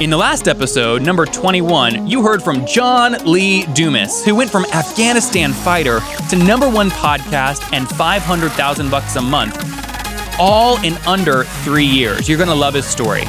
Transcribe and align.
In 0.00 0.10
the 0.10 0.16
last 0.16 0.48
episode, 0.48 1.02
number 1.02 1.24
21, 1.24 2.08
you 2.08 2.22
heard 2.22 2.42
from 2.42 2.66
John 2.66 3.12
Lee 3.24 3.64
Dumas, 3.74 4.24
who 4.24 4.34
went 4.34 4.50
from 4.50 4.64
Afghanistan 4.66 5.52
fighter 5.52 6.00
to 6.30 6.36
number 6.36 6.68
one 6.68 6.90
podcast 6.90 7.72
and 7.72 7.88
500,000 7.88 8.90
bucks 8.90 9.14
a 9.14 9.22
month, 9.22 9.56
all 10.38 10.82
in 10.84 10.94
under 11.06 11.44
three 11.44 11.84
years. 11.86 12.28
You're 12.28 12.38
gonna 12.38 12.54
love 12.54 12.74
his 12.74 12.86
story. 12.86 13.22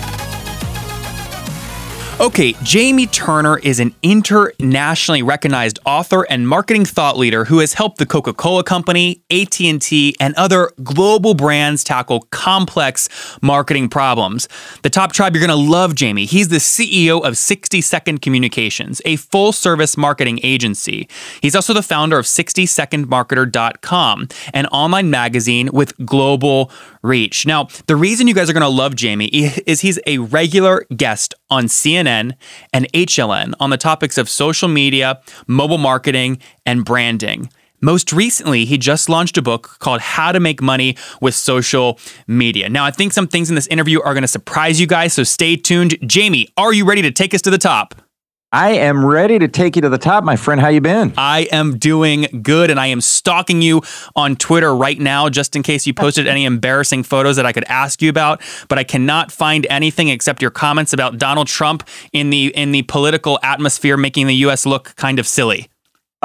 Okay, 2.17 2.53
Jamie 2.63 3.07
Turner 3.07 3.59
is 3.59 3.81
an 3.81 3.93
internationally 4.01 5.21
recognized 5.21 5.79
author 5.85 6.21
and 6.29 6.47
marketing 6.47 6.85
thought 6.85 7.17
leader 7.17 7.43
who 7.43 7.59
has 7.59 7.73
helped 7.73 7.97
the 7.97 8.05
Coca-Cola 8.05 8.63
Company, 8.63 9.21
AT&T, 9.29 10.15
and 10.17 10.33
other 10.35 10.71
global 10.81 11.33
brands 11.33 11.83
tackle 11.83 12.21
complex 12.31 13.09
marketing 13.41 13.89
problems. 13.89 14.47
The 14.81 14.89
top 14.89 15.11
tribe 15.11 15.35
you're 15.35 15.45
going 15.45 15.49
to 15.49 15.71
love 15.71 15.93
Jamie. 15.93 16.23
He's 16.23 16.47
the 16.47 16.59
CEO 16.59 17.21
of 17.21 17.37
60 17.37 17.81
Second 17.81 18.21
Communications, 18.21 19.01
a 19.03 19.17
full-service 19.17 19.97
marketing 19.97 20.39
agency. 20.41 21.09
He's 21.41 21.53
also 21.53 21.73
the 21.73 21.83
founder 21.83 22.17
of 22.17 22.23
60secondmarketer.com, 22.23 24.27
an 24.53 24.67
online 24.67 25.09
magazine 25.09 25.69
with 25.73 25.93
global 26.05 26.71
reach. 27.01 27.45
Now, 27.45 27.67
the 27.87 27.97
reason 27.97 28.29
you 28.29 28.33
guys 28.33 28.49
are 28.49 28.53
going 28.53 28.61
to 28.61 28.69
love 28.69 28.95
Jamie 28.95 29.27
is 29.27 29.81
he's 29.81 29.99
a 30.07 30.19
regular 30.19 30.85
guest 30.95 31.33
on 31.49 31.65
CNN 31.65 32.04
and 32.07 32.35
HLN 32.73 33.53
on 33.59 33.69
the 33.69 33.77
topics 33.77 34.17
of 34.17 34.29
social 34.29 34.67
media, 34.67 35.21
mobile 35.47 35.77
marketing, 35.77 36.39
and 36.65 36.85
branding. 36.85 37.49
Most 37.81 38.13
recently, 38.13 38.65
he 38.65 38.77
just 38.77 39.09
launched 39.09 39.37
a 39.37 39.41
book 39.41 39.77
called 39.79 40.01
How 40.01 40.31
to 40.31 40.39
Make 40.39 40.61
Money 40.61 40.97
with 41.21 41.35
Social 41.35 41.99
Media. 42.25 42.69
Now, 42.69 42.85
I 42.85 42.91
think 42.91 43.13
some 43.13 43.27
things 43.27 43.49
in 43.49 43.55
this 43.55 43.67
interview 43.67 44.01
are 44.01 44.13
going 44.13 44.23
to 44.23 44.27
surprise 44.27 44.79
you 44.79 44.87
guys, 44.87 45.13
so 45.13 45.23
stay 45.23 45.55
tuned. 45.55 45.97
Jamie, 46.07 46.47
are 46.57 46.73
you 46.73 46.85
ready 46.85 47.01
to 47.03 47.11
take 47.11 47.33
us 47.33 47.41
to 47.43 47.51
the 47.51 47.57
top? 47.57 47.93
I 48.55 48.69
am 48.69 49.03
ready 49.03 49.37
to 49.37 49.49
take 49.49 49.75
you 49.75 49.81
to 49.81 49.89
the 49.89 49.97
top, 49.97 50.23
my 50.23 50.37
friend. 50.37 50.61
How 50.61 50.69
you 50.69 50.79
been? 50.79 51.13
I 51.17 51.41
am 51.51 51.77
doing 51.77 52.39
good, 52.41 52.71
and 52.71 52.79
I 52.79 52.87
am 52.87 53.01
stalking 53.01 53.61
you 53.61 53.81
on 54.15 54.37
Twitter 54.37 54.73
right 54.73 54.97
now, 54.97 55.27
just 55.27 55.57
in 55.57 55.61
case 55.61 55.85
you 55.85 55.93
posted 55.93 56.25
any 56.25 56.45
embarrassing 56.45 57.03
photos 57.03 57.35
that 57.35 57.45
I 57.45 57.51
could 57.51 57.65
ask 57.65 58.01
you 58.01 58.09
about. 58.09 58.41
But 58.69 58.77
I 58.77 58.85
cannot 58.85 59.29
find 59.29 59.67
anything 59.69 60.07
except 60.07 60.41
your 60.41 60.51
comments 60.51 60.93
about 60.93 61.17
Donald 61.17 61.47
Trump 61.47 61.85
in 62.13 62.29
the 62.29 62.45
in 62.55 62.71
the 62.71 62.83
political 62.83 63.39
atmosphere, 63.43 63.97
making 63.97 64.27
the 64.27 64.35
U.S. 64.35 64.65
look 64.65 64.95
kind 64.95 65.19
of 65.19 65.27
silly. 65.27 65.67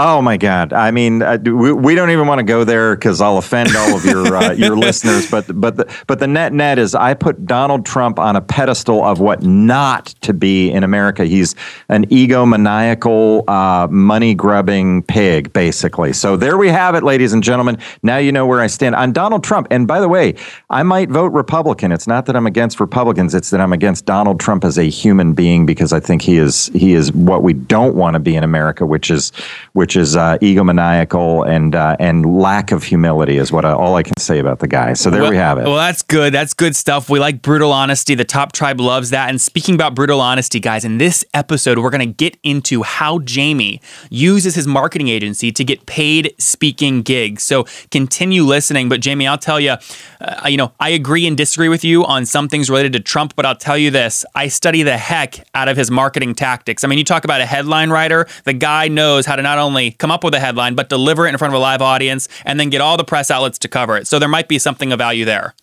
Oh 0.03 0.23
my 0.23 0.39
God! 0.39 0.73
I 0.73 0.93
mean, 0.93 1.20
uh, 1.20 1.37
we, 1.45 1.75
we 1.75 1.95
don't 1.95 2.09
even 2.09 2.27
want 2.27 2.39
to 2.39 2.43
go 2.43 2.65
there 2.65 2.97
because 2.97 3.20
I'll 3.20 3.37
offend 3.37 3.77
all 3.77 3.98
of 3.98 4.03
your 4.03 4.34
uh, 4.34 4.53
your 4.53 4.75
listeners. 4.87 5.31
But 5.31 5.61
but 5.61 5.77
the, 5.77 5.95
but 6.06 6.20
the 6.20 6.27
net 6.27 6.55
net 6.55 6.79
is, 6.79 6.95
I 6.95 7.12
put 7.12 7.45
Donald 7.45 7.84
Trump 7.84 8.19
on 8.19 8.34
a 8.34 8.41
pedestal 8.41 9.05
of 9.05 9.21
what 9.21 9.43
not 9.43 10.06
to 10.23 10.33
be 10.33 10.71
in 10.71 10.84
America. 10.84 11.27
He's 11.27 11.55
an 11.91 12.06
egomaniacal, 12.06 13.47
uh, 13.47 13.89
money 13.89 14.33
grubbing 14.34 15.03
pig, 15.03 15.53
basically. 15.53 16.15
So 16.15 16.34
there 16.34 16.56
we 16.56 16.69
have 16.69 16.95
it, 16.95 17.03
ladies 17.03 17.34
and 17.34 17.43
gentlemen. 17.43 17.77
Now 18.03 18.17
you 18.17 18.33
know 18.33 18.47
where 18.47 18.61
I 18.61 18.69
stand 18.69 18.95
on 18.95 19.12
Donald 19.12 19.45
Trump. 19.45 19.67
And 19.71 19.87
by 19.87 20.00
the 20.00 20.09
way, 20.09 20.34
I 20.71 20.82
might 20.82 21.11
vote 21.11 21.32
Republican. 21.32 21.93
It's 21.93 22.06
not 22.06 22.25
that 22.25 22.37
I'm 22.37 22.47
against 22.47 22.81
Republicans; 22.81 23.34
it's 23.34 23.50
that 23.50 23.61
I'm 23.61 23.75
against 23.75 24.06
Donald 24.06 24.41
Trump 24.41 24.65
as 24.65 24.78
a 24.78 24.84
human 24.84 25.34
being 25.34 25.67
because 25.67 25.93
I 25.93 26.00
think 26.00 26.22
he 26.22 26.38
is 26.38 26.69
he 26.69 26.94
is 26.94 27.12
what 27.12 27.43
we 27.43 27.53
don't 27.53 27.97
want 27.97 28.15
to 28.15 28.19
be 28.19 28.34
in 28.34 28.44
America, 28.44 28.87
which 28.87 29.11
is 29.11 29.31
which 29.75 29.90
which 29.91 29.97
is 29.97 30.15
uh, 30.15 30.39
egomaniacal 30.39 31.49
and 31.49 31.75
uh, 31.75 31.97
and 31.99 32.25
lack 32.25 32.71
of 32.71 32.84
humility 32.84 33.39
is 33.39 33.51
what 33.51 33.65
I, 33.65 33.73
all 33.73 33.97
I 33.97 34.05
can 34.05 34.17
say 34.21 34.39
about 34.39 34.61
the 34.61 34.69
guy. 34.69 34.93
So 34.93 35.11
there 35.11 35.23
well, 35.23 35.33
we 35.33 35.37
have 35.37 35.59
it. 35.59 35.65
Well, 35.65 35.75
that's 35.75 36.03
good. 36.03 36.33
That's 36.33 36.55
good 36.55 36.77
stuff. 36.77 37.11
We 37.11 37.19
like 37.19 37.43
brutal 37.43 37.73
honesty. 37.73 38.15
The 38.15 38.25
top 38.25 38.53
tribe 38.53 38.79
loves 38.79 39.11
that. 39.11 39.31
And 39.31 39.41
speaking 39.41 39.75
about 39.75 39.97
brutal 39.97 40.21
honesty, 40.21 40.61
guys, 40.61 40.84
in 40.84 40.99
this 40.99 41.25
episode, 41.34 41.81
we're 41.81 41.91
going 41.91 42.06
to 42.06 42.15
get 42.15 42.37
into 42.45 42.84
how 42.84 43.19
Jamie 43.19 43.81
uses 44.11 44.55
his 44.55 44.65
marketing 44.65 45.09
agency 45.09 45.50
to 45.50 45.65
get 45.65 45.87
paid 45.87 46.37
speaking 46.39 47.03
gigs. 47.03 47.43
So 47.43 47.67
continue 47.91 48.45
listening. 48.45 48.89
But 48.89 49.00
Jamie, 49.00 49.27
I'll 49.27 49.39
tell 49.39 49.59
you, 49.59 49.75
uh, 50.21 50.47
you 50.47 50.56
know, 50.56 50.71
I 50.79 50.91
agree 50.91 51.27
and 51.27 51.37
disagree 51.37 51.69
with 51.69 51.83
you 51.83 52.05
on 52.05 52.27
some 52.27 52.47
things 52.47 52.71
related 52.71 52.93
to 52.93 53.00
Trump. 53.00 53.34
But 53.34 53.45
I'll 53.45 53.56
tell 53.56 53.77
you 53.77 53.91
this: 53.91 54.25
I 54.37 54.47
study 54.47 54.84
the 54.84 54.97
heck 54.97 55.45
out 55.53 55.67
of 55.67 55.77
his 55.77 55.91
marketing 55.91 56.37
tactics. 56.37 56.84
I 56.84 56.87
mean, 56.87 56.99
you 56.99 57.05
talk 57.05 57.25
about 57.25 57.41
a 57.41 57.47
headline 57.47 57.91
writer. 57.91 58.29
The 58.45 58.53
guy 58.53 58.87
knows 58.87 59.27
how 59.27 59.34
to 59.34 59.43
not 59.43 59.59
only 59.59 59.69
come 59.98 60.10
up 60.10 60.25
with 60.25 60.34
a 60.34 60.41
headline, 60.41 60.75
but 60.75 60.88
deliver 60.88 61.26
it 61.26 61.31
in 61.31 61.38
front 61.38 61.54
of 61.54 61.58
a 61.58 61.62
live 61.62 61.82
audience 61.82 62.28
and 62.44 62.58
then 62.58 62.70
get 62.70 62.81
all 62.81 62.97
the 62.97 63.04
press 63.04 63.31
outlets 63.31 63.58
to 63.60 63.69
cover 63.69 63.97
it. 63.97 64.06
So 64.06 64.19
there 64.19 64.28
might 64.28 64.48
be 64.48 64.58
something 64.58 64.92
of 64.92 64.98
value 64.98 65.25
there. 65.25 65.54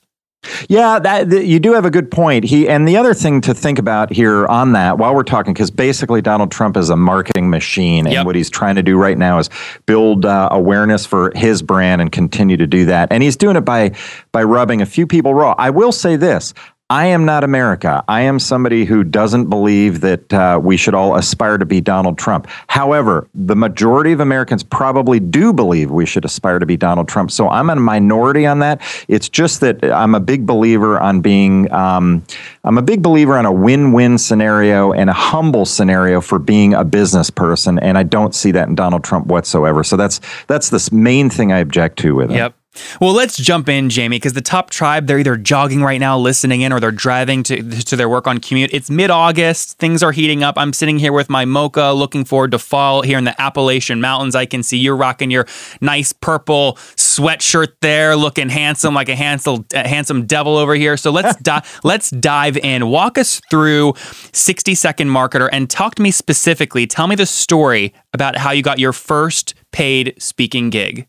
Yeah, 0.70 1.00
that, 1.00 1.32
you 1.32 1.60
do 1.60 1.74
have 1.74 1.84
a 1.84 1.90
good 1.90 2.12
point. 2.12 2.46
He 2.46 2.70
and 2.70 2.88
the 2.88 2.96
other 2.96 3.14
thing 3.14 3.42
to 3.42 3.54
think 3.54 3.80
about 3.80 4.14
here 4.14 4.46
on 4.46 4.74
that 4.74 4.98
while 4.98 5.14
we're 5.16 5.24
talking, 5.24 5.52
because 5.52 5.72
basically 5.72 6.22
Donald 6.22 6.52
Trump 6.52 6.78
is 6.78 6.90
a 6.90 6.96
marketing 6.96 7.50
machine, 7.50 8.06
and 8.06 8.14
Yep. 8.14 8.26
what 8.28 8.36
he's 8.36 8.50
trying 8.50 8.76
to 8.76 8.84
do 8.84 8.98
right 8.98 9.18
now 9.18 9.40
is 9.40 9.50
build 9.88 10.26
uh, 10.26 10.48
awareness 10.52 11.06
for 11.06 11.32
his 11.36 11.62
brand 11.62 12.02
and 12.02 12.12
continue 12.12 12.56
to 12.56 12.68
do 12.68 12.86
that. 12.86 13.12
And 13.12 13.24
he's 13.24 13.36
doing 13.36 13.56
it 13.58 13.62
by 13.62 13.92
by 14.32 14.44
rubbing 14.44 14.82
a 14.82 14.86
few 14.86 15.08
people 15.08 15.34
raw. 15.34 15.56
I 15.58 15.72
will 15.72 15.92
say 15.92 16.16
this. 16.16 16.54
I 16.90 17.08
am 17.08 17.26
not 17.26 17.44
America. 17.44 18.02
I 18.08 18.22
am 18.22 18.40
somebody 18.40 18.86
who 18.86 19.04
doesn't 19.04 19.50
believe 19.50 20.00
that 20.02 20.34
uh, 20.34 20.58
we 20.64 20.78
should 20.78 20.96
all 20.96 21.18
aspire 21.18 21.58
to 21.58 21.66
be 21.66 21.82
Donald 21.82 22.18
Trump. 22.18 22.48
However, 22.68 23.28
the 23.36 23.58
majority 23.58 24.14
of 24.14 24.22
Americans 24.22 24.64
probably 24.64 25.20
do 25.20 25.52
believe 25.52 25.92
we 25.92 26.06
should 26.06 26.24
aspire 26.24 26.60
to 26.60 26.66
be 26.66 26.78
Donald 26.78 27.10
Trump. 27.10 27.32
So 27.32 27.50
I'm 27.50 27.70
a 27.70 27.76
minority 27.76 28.46
on 28.46 28.60
that. 28.60 28.82
It's 29.10 29.28
just 29.28 29.60
that 29.60 29.84
I'm 29.84 30.16
a 30.16 30.22
big 30.22 30.46
believer 30.46 30.98
on 30.98 31.20
being, 31.20 31.70
um, 31.74 32.24
I'm 32.64 32.78
a 32.78 32.82
big 32.82 33.02
believer 33.02 33.38
on 33.38 33.46
a 33.46 33.52
win 33.52 33.92
win 33.92 34.18
scenario 34.18 34.94
and 34.94 35.10
a 35.10 35.14
humble 35.14 35.66
scenario 35.66 36.22
for 36.22 36.40
being 36.40 36.74
a 36.74 36.86
business 36.86 37.30
person. 37.30 37.80
And 37.80 37.98
I 37.98 38.04
don't 38.04 38.34
see 38.34 38.52
that 38.52 38.70
in 38.70 38.76
Donald 38.76 39.04
Trump 39.04 39.28
whatsoever. 39.28 39.84
So 39.84 39.98
that's, 39.98 40.22
that's 40.48 40.70
the 40.70 40.90
main 40.94 41.30
thing 41.30 41.52
I 41.52 41.58
object 41.60 42.00
to 42.00 42.16
with 42.16 42.30
him. 42.30 42.38
Yep. 42.38 42.56
Well, 43.00 43.14
let's 43.14 43.38
jump 43.38 43.70
in, 43.70 43.90
Jamie, 43.90 44.18
because 44.18 44.34
the 44.34 44.42
top 44.42 44.70
tribe, 44.70 45.08
they're 45.08 45.20
either 45.20 45.38
jogging 45.38 45.84
right 45.84 46.00
now, 46.00 46.18
listening 46.18 46.62
in, 46.62 46.72
or 46.74 46.80
they're 46.80 46.92
driving 46.92 47.44
to, 47.44 47.62
to 47.62 47.96
their 47.96 48.10
work 48.10 48.28
on 48.28 48.40
commute. 48.40 48.72
It's 48.74 48.90
mid 48.90 49.10
August. 49.10 49.78
Things 49.78 50.04
are 50.04 50.12
heating 50.12 50.44
up. 50.44 50.56
I'm 50.58 50.74
sitting 50.74 51.00
here 51.00 51.14
with 51.14 51.30
my 51.30 51.46
mocha, 51.46 51.92
looking 51.94 52.26
forward 52.26 52.52
to 52.52 52.60
fall 52.60 53.02
here 53.02 53.18
in 53.18 53.24
the 53.24 53.40
Appalachian 53.42 54.02
Mountains. 54.02 54.36
I 54.36 54.46
can 54.46 54.64
see 54.64 54.78
you're 54.78 54.96
rocking 54.96 55.32
your 55.32 55.48
nice 55.82 56.14
purple 56.14 56.74
sweatshirt 56.96 57.74
there, 57.82 58.16
looking 58.16 58.50
handsome 58.50 58.94
like 58.94 59.10
a 59.10 59.16
handsome, 59.16 59.66
a 59.74 59.88
handsome 59.88 60.26
devil 60.26 60.58
over 60.58 60.76
here. 60.76 60.98
So 60.98 61.12
let's, 61.12 61.36
di- 61.42 61.64
let's 61.84 62.10
dive 62.12 62.58
in. 62.58 62.90
Walk 62.90 63.18
us 63.18 63.42
through 63.50 63.94
60 64.34 64.76
Second 64.76 65.10
Marketer 65.10 65.50
and 65.52 65.70
talk 65.70 65.96
to 65.96 66.02
me 66.02 66.12
specifically. 66.12 66.88
Tell 66.88 67.08
me 67.08 67.16
the 67.16 67.26
story 67.26 67.94
about 68.14 68.38
how 68.38 68.52
you 68.52 68.62
got 68.62 68.80
your 68.80 68.94
first 68.94 69.54
paid 69.72 70.14
speaking 70.18 70.70
gig. 70.70 71.08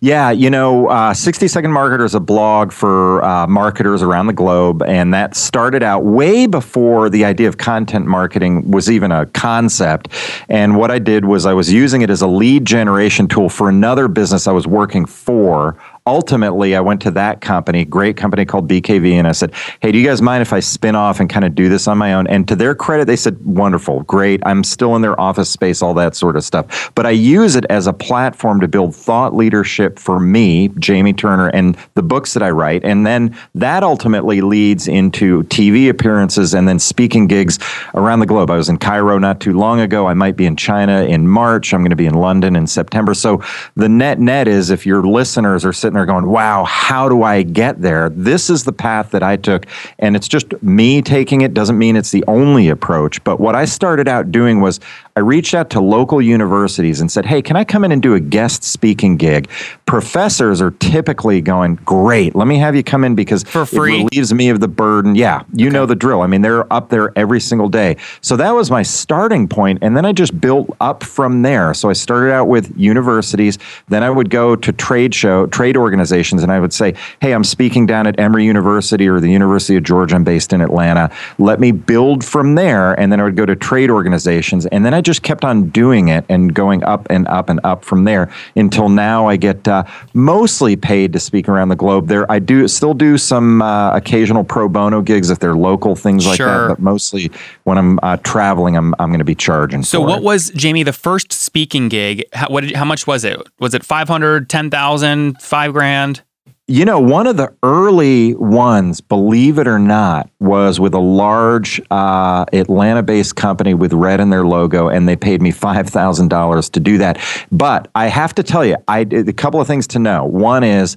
Yeah, 0.00 0.30
you 0.30 0.50
know, 0.50 0.88
uh, 0.88 1.14
60 1.14 1.48
Second 1.48 1.70
Marketer 1.70 2.04
is 2.04 2.14
a 2.14 2.20
blog 2.20 2.72
for 2.72 3.24
uh, 3.24 3.46
marketers 3.46 4.02
around 4.02 4.26
the 4.26 4.32
globe, 4.32 4.82
and 4.82 5.14
that 5.14 5.34
started 5.34 5.82
out 5.82 6.04
way 6.04 6.46
before 6.46 7.08
the 7.08 7.24
idea 7.24 7.48
of 7.48 7.58
content 7.58 8.06
marketing 8.06 8.70
was 8.70 8.90
even 8.90 9.12
a 9.12 9.26
concept. 9.26 10.08
And 10.48 10.76
what 10.76 10.90
I 10.90 10.98
did 10.98 11.24
was 11.24 11.46
I 11.46 11.54
was 11.54 11.72
using 11.72 12.02
it 12.02 12.10
as 12.10 12.22
a 12.22 12.26
lead 12.26 12.64
generation 12.64 13.28
tool 13.28 13.48
for 13.48 13.68
another 13.68 14.08
business 14.08 14.46
I 14.46 14.52
was 14.52 14.66
working 14.66 15.06
for 15.06 15.76
ultimately, 16.06 16.74
I 16.74 16.80
went 16.80 17.00
to 17.02 17.10
that 17.12 17.40
company, 17.40 17.84
great 17.84 18.16
company 18.16 18.44
called 18.44 18.68
BKV, 18.68 19.12
and 19.14 19.28
I 19.28 19.32
said, 19.32 19.52
"Hey, 19.80 19.92
do 19.92 19.98
you 19.98 20.06
guys 20.06 20.20
mind 20.20 20.42
if 20.42 20.52
I 20.52 20.60
spin 20.60 20.94
off 20.94 21.20
and 21.20 21.28
kind 21.28 21.44
of 21.44 21.54
do 21.54 21.68
this 21.68 21.86
on 21.86 21.98
my 21.98 22.14
own?" 22.14 22.26
And 22.26 22.46
to 22.48 22.56
their 22.56 22.74
credit, 22.74 23.06
they 23.06 23.16
said, 23.16 23.36
"Wonderful, 23.44 24.02
great. 24.02 24.40
I'm 24.44 24.64
still 24.64 24.96
in 24.96 25.02
their 25.02 25.18
office 25.20 25.48
space, 25.48 25.82
all 25.82 25.94
that 25.94 26.16
sort 26.16 26.36
of 26.36 26.44
stuff." 26.44 26.90
But 26.94 27.06
I 27.06 27.10
use 27.10 27.56
it 27.56 27.64
as 27.70 27.86
a 27.86 27.92
platform 27.92 28.60
to 28.60 28.68
build 28.68 28.94
thought 28.94 29.34
leadership 29.34 29.98
for 29.98 30.18
me, 30.18 30.68
Jamie 30.78 31.12
Turner, 31.12 31.48
and 31.48 31.76
the 31.94 32.02
books 32.02 32.34
that 32.34 32.42
I 32.42 32.50
write, 32.50 32.84
and 32.84 33.06
then 33.06 33.34
that 33.54 33.82
ultimately 33.82 34.40
leads 34.40 34.88
into 34.88 35.44
TV 35.44 35.88
appearances 35.88 36.54
and 36.54 36.66
then 36.66 36.78
speaking 36.78 37.26
gigs 37.26 37.58
around 37.94 38.20
the 38.20 38.26
globe. 38.26 38.50
I 38.50 38.56
was 38.56 38.68
in 38.68 38.78
Cairo 38.78 39.18
not 39.18 39.40
too 39.40 39.52
long 39.52 39.80
ago. 39.80 40.06
I 40.06 40.14
might 40.14 40.36
be 40.36 40.46
in 40.46 40.56
China 40.56 41.02
in 41.02 41.28
March. 41.28 41.72
I'm 41.72 41.80
going 41.80 41.90
to 41.90 41.96
be 41.96 42.06
in 42.06 42.14
London 42.14 42.56
in 42.56 42.66
September. 42.66 43.14
So 43.14 43.40
the 43.76 43.88
net 43.88 44.18
net 44.18 44.48
is, 44.48 44.70
if 44.70 44.86
your 44.86 45.02
listeners 45.02 45.64
are 45.64 45.72
sitting 45.72 45.91
sitting 45.92 46.06
there 46.06 46.06
going, 46.06 46.26
wow, 46.26 46.64
how 46.64 47.06
do 47.08 47.22
I 47.22 47.42
get 47.42 47.82
there? 47.82 48.08
This 48.08 48.48
is 48.48 48.64
the 48.64 48.72
path 48.72 49.10
that 49.10 49.22
I 49.22 49.36
took. 49.36 49.66
And 49.98 50.16
it's 50.16 50.26
just 50.26 50.62
me 50.62 51.02
taking 51.02 51.42
it 51.42 51.52
doesn't 51.52 51.76
mean 51.76 51.96
it's 51.96 52.10
the 52.10 52.24
only 52.26 52.68
approach. 52.68 53.22
But 53.24 53.40
what 53.40 53.54
I 53.54 53.66
started 53.66 54.08
out 54.08 54.32
doing 54.32 54.62
was 54.62 54.80
I 55.14 55.20
reached 55.20 55.52
out 55.52 55.68
to 55.70 55.80
local 55.80 56.22
universities 56.22 57.02
and 57.02 57.12
said, 57.12 57.26
hey, 57.26 57.42
can 57.42 57.56
I 57.56 57.64
come 57.64 57.84
in 57.84 57.92
and 57.92 58.00
do 58.00 58.14
a 58.14 58.20
guest 58.20 58.64
speaking 58.64 59.18
gig? 59.18 59.50
Professors 59.84 60.62
are 60.62 60.70
typically 60.70 61.42
going, 61.42 61.74
great, 61.84 62.34
let 62.34 62.48
me 62.48 62.56
have 62.56 62.74
you 62.74 62.82
come 62.82 63.04
in 63.04 63.14
because 63.14 63.42
For 63.42 63.66
free? 63.66 64.00
it 64.00 64.04
relieves 64.04 64.32
me 64.32 64.48
of 64.48 64.60
the 64.60 64.68
burden. 64.68 65.14
Yeah, 65.14 65.42
you 65.52 65.68
know 65.68 65.84
the 65.84 65.94
drill. 65.94 66.22
I 66.22 66.26
mean, 66.26 66.40
they're 66.40 66.72
up 66.72 66.88
there 66.88 67.12
every 67.18 67.40
single 67.40 67.68
day. 67.68 67.98
So 68.22 68.36
that 68.36 68.52
was 68.52 68.70
my 68.70 68.82
starting 68.82 69.46
point, 69.46 69.80
And 69.82 69.94
then 69.94 70.06
I 70.06 70.12
just 70.12 70.40
built 70.40 70.74
up 70.80 71.02
from 71.02 71.42
there. 71.42 71.74
So 71.74 71.90
I 71.90 71.92
started 71.92 72.32
out 72.32 72.48
with 72.48 72.72
universities. 72.78 73.58
Then 73.88 74.02
I 74.02 74.08
would 74.08 74.30
go 74.30 74.56
to 74.56 74.72
trade 74.72 75.14
show, 75.14 75.46
trade 75.46 75.76
organizations, 75.82 76.42
and 76.42 76.50
I 76.50 76.58
would 76.60 76.72
say, 76.72 76.94
hey, 77.20 77.32
I'm 77.32 77.44
speaking 77.44 77.84
down 77.86 78.06
at 78.06 78.18
Emory 78.18 78.44
University 78.46 79.08
or 79.08 79.20
the 79.20 79.30
University 79.30 79.76
of 79.76 79.82
Georgia. 79.82 80.14
I'm 80.14 80.24
based 80.24 80.52
in 80.52 80.60
Atlanta. 80.60 81.10
Let 81.38 81.60
me 81.60 81.72
build 81.72 82.24
from 82.24 82.54
there. 82.54 82.98
And 82.98 83.12
then 83.12 83.20
I 83.20 83.24
would 83.24 83.36
go 83.36 83.44
to 83.44 83.54
trade 83.56 83.90
organizations. 83.90 84.64
And 84.66 84.84
then 84.86 84.94
I 84.94 85.00
just 85.00 85.22
kept 85.22 85.44
on 85.44 85.68
doing 85.70 86.08
it 86.08 86.24
and 86.28 86.54
going 86.54 86.82
up 86.84 87.06
and 87.10 87.28
up 87.28 87.48
and 87.50 87.60
up 87.64 87.84
from 87.84 88.04
there 88.04 88.30
until 88.56 88.88
now 88.88 89.26
I 89.28 89.36
get 89.36 89.66
uh, 89.68 89.84
mostly 90.14 90.76
paid 90.76 91.12
to 91.12 91.20
speak 91.20 91.48
around 91.48 91.68
the 91.68 91.76
globe. 91.76 92.08
There, 92.08 92.30
I 92.30 92.38
do 92.38 92.68
still 92.68 92.94
do 92.94 93.18
some 93.18 93.60
uh, 93.62 93.96
occasional 93.96 94.44
pro 94.44 94.68
bono 94.68 95.02
gigs 95.02 95.30
if 95.30 95.38
they're 95.38 95.56
local 95.56 95.96
things 95.96 96.26
like 96.26 96.36
Sure. 96.36 96.46
that. 96.46 96.68
But 96.68 96.78
mostly 96.80 97.30
when 97.64 97.76
I'm 97.78 97.98
uh, 98.02 98.16
traveling, 98.18 98.76
I'm 98.76 98.94
I'm 98.98 99.08
going 99.10 99.18
to 99.18 99.24
be 99.24 99.34
charging. 99.34 99.82
So 99.82 100.00
what 100.00 100.18
it. 100.18 100.22
was 100.24 100.50
Jamie 100.50 100.82
the 100.82 100.92
first 100.92 101.32
speaking 101.32 101.88
gig? 101.88 102.24
How, 102.32 102.48
what 102.48 102.62
did, 102.62 102.76
how 102.76 102.84
much 102.84 103.06
was 103.06 103.24
it? 103.24 103.40
Was 103.58 103.74
it 103.74 103.84
500, 103.84 104.48
10,000, 104.48 105.40
5 105.40 105.71
grand? 105.72 106.22
You 106.68 106.84
know, 106.84 107.00
one 107.00 107.26
of 107.26 107.36
the 107.36 107.54
early 107.64 108.34
ones, 108.36 109.00
believe 109.00 109.58
it 109.58 109.66
or 109.66 109.80
not, 109.80 110.30
was 110.38 110.78
with 110.78 110.94
a 110.94 111.00
large 111.00 111.82
uh, 111.90 112.44
Atlanta 112.52 113.02
based 113.02 113.34
company 113.34 113.74
with 113.74 113.92
red 113.92 114.20
in 114.20 114.30
their 114.30 114.46
logo, 114.46 114.88
and 114.88 115.08
they 115.08 115.16
paid 115.16 115.42
me 115.42 115.50
$5,000 115.50 116.70
to 116.70 116.80
do 116.80 116.98
that. 116.98 117.18
But 117.50 117.88
I 117.96 118.06
have 118.06 118.34
to 118.36 118.44
tell 118.44 118.64
you, 118.64 118.76
I 118.86 119.00
a 119.00 119.32
couple 119.32 119.60
of 119.60 119.66
things 119.66 119.88
to 119.88 119.98
know. 119.98 120.24
One 120.24 120.62
is, 120.62 120.96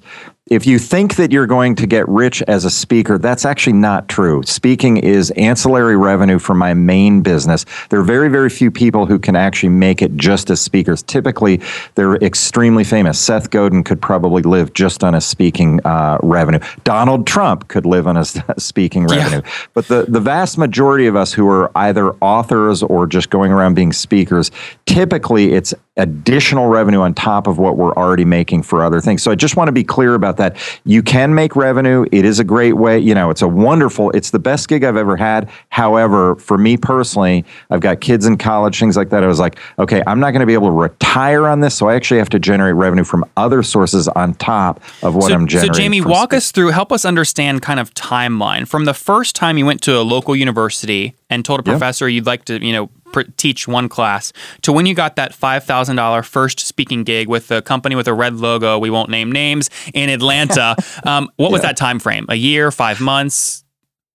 if 0.52 0.68
you 0.68 0.78
think 0.78 1.16
that 1.16 1.32
you're 1.32 1.48
going 1.48 1.74
to 1.74 1.88
get 1.88 2.08
rich 2.08 2.44
as 2.44 2.66
a 2.66 2.70
speaker, 2.70 3.18
that's 3.18 3.46
actually 3.46 3.74
not 3.74 4.08
true. 4.08 4.44
Speaking 4.44 4.98
is 4.98 5.32
ancillary 5.32 5.98
revenue 5.98 6.38
for 6.38 6.54
my 6.54 6.76
main 6.76 7.22
business. 7.22 7.66
There 7.90 8.00
are 8.00 8.04
very, 8.04 8.30
very 8.30 8.52
few 8.52 8.70
people 8.70 9.08
who 9.08 9.18
can 9.18 9.36
actually 9.36 9.70
make 9.70 10.04
it 10.04 10.16
just 10.18 10.52
as 10.52 10.62
speakers. 10.62 11.02
Typically, 11.02 11.62
they're 11.96 12.18
extremely 12.18 12.84
famous. 12.84 13.20
Seth 13.20 13.50
Godin 13.50 13.84
could 13.84 14.00
probably 14.00 14.44
live 14.44 14.74
just 14.74 15.04
on 15.04 15.16
a 15.16 15.22
speaking 15.22 15.80
uh, 15.84 16.20
revenue. 16.22 16.60
Donald 16.84 17.26
Trump 17.26 17.68
could 17.68 17.88
live 17.88 18.06
on 18.06 18.16
a 18.16 18.26
speaking 18.60 19.10
Yeah. 19.10 19.16
revenue. 19.24 19.42
But 19.74 19.88
the, 19.88 20.06
the 20.08 20.20
vast 20.20 20.60
majority 20.60 21.08
of 21.08 21.16
us 21.16 21.34
who 21.34 21.50
are 21.50 21.72
either 21.76 22.12
authors 22.22 22.84
or 22.84 23.08
just 23.08 23.32
going 23.32 23.52
around 23.52 23.74
being 23.74 23.92
speakers, 23.92 24.52
typically 24.86 25.54
it's 25.54 25.74
additional 25.98 26.68
revenue 26.68 27.00
on 27.00 27.14
top 27.14 27.48
of 27.48 27.58
what 27.58 27.78
we're 27.78 27.94
already 27.94 28.26
making 28.26 28.62
for 28.62 28.84
other 28.84 29.00
things. 29.00 29.24
So 29.24 29.32
I 29.32 29.36
just 29.36 29.56
want 29.56 29.70
to 29.70 29.72
be 29.72 29.84
clear 29.84 30.14
about 30.14 30.35
that. 30.38 30.58
You 30.84 31.02
can 31.04 31.34
make 31.36 31.56
revenue. 31.56 32.06
It 32.12 32.26
is 32.26 32.40
a 32.40 32.44
great 32.44 32.74
way. 32.74 33.00
You 33.00 33.16
know, 33.16 33.30
it's 33.30 33.42
a 33.42 33.48
wonderful, 33.48 34.12
it's 34.12 34.32
the 34.32 34.40
best 34.40 34.68
gig 34.68 34.84
I've 34.84 34.98
ever 34.98 35.16
had. 35.18 35.50
However, 35.70 36.36
for 36.36 36.58
me 36.58 36.78
personally, 36.78 37.46
I've 37.70 37.82
got 37.82 38.02
kids 38.02 38.26
in 38.26 38.38
college, 38.38 38.80
things 38.80 38.98
like 38.98 39.10
that. 39.10 39.24
I 39.24 39.28
was 39.28 39.40
like, 39.40 39.60
okay, 39.80 40.02
I'm 40.08 40.20
not 40.20 40.32
going 40.32 40.40
to 40.42 40.46
be 40.46 40.54
able 40.54 40.68
to 40.68 40.72
retire 40.74 41.48
on 41.48 41.60
this. 41.60 41.76
So 41.76 41.88
I 41.90 41.96
actually 41.96 42.20
have 42.20 42.30
to 42.30 42.40
generate 42.40 42.76
revenue 42.76 43.04
from 43.04 43.26
other 43.38 43.64
sources 43.64 44.08
on 44.08 44.34
top 44.36 44.82
of 45.04 45.16
what 45.16 45.28
so, 45.30 45.34
I'm 45.34 45.48
generating. 45.48 45.74
so. 45.74 45.80
Jamie, 45.80 46.02
walk 46.02 46.30
speaking. 46.30 46.38
us 46.38 46.52
through, 46.52 46.68
help 46.70 46.92
us 46.92 47.06
understand 47.06 47.62
kind 47.62 47.80
of 47.80 47.94
timeline 47.94 48.68
from 48.68 48.86
the 48.86 48.94
first 48.94 49.36
time 49.36 49.58
you 49.58 49.66
went 49.66 49.82
to 49.84 49.98
a 49.98 50.02
local 50.02 50.36
university 50.36 51.14
and 51.30 51.44
told 51.44 51.60
a 51.60 51.64
Yeah. 51.66 51.74
professor 51.74 52.08
you'd 52.08 52.26
like 52.26 52.46
to, 52.46 52.64
you 52.66 52.74
know, 52.74 52.90
pr- 53.16 53.32
teach 53.38 53.68
one 53.68 53.88
class 53.88 54.34
to 54.62 54.74
when 54.74 54.86
you 54.86 54.94
got 54.94 55.16
that 55.16 55.32
$5,000 55.32 56.26
first 56.26 56.60
speaking 56.60 57.06
gig 57.06 57.30
with 57.30 57.50
a 57.50 57.62
company 57.62 57.96
with 57.96 58.08
a 58.08 58.14
red 58.14 58.36
logo, 58.36 58.78
we 58.78 58.90
won't 58.90 59.10
name 59.10 59.32
names, 59.32 59.70
in 59.94 60.10
Atlanta. 60.10 60.76
um, 61.06 61.30
what 61.38 61.52
was 61.52 61.62
that 61.62 61.78
time 61.78 62.00
frame? 62.00 62.26
A 62.28 62.36
year, 62.36 62.72
five 62.72 63.00
months? 63.00 63.64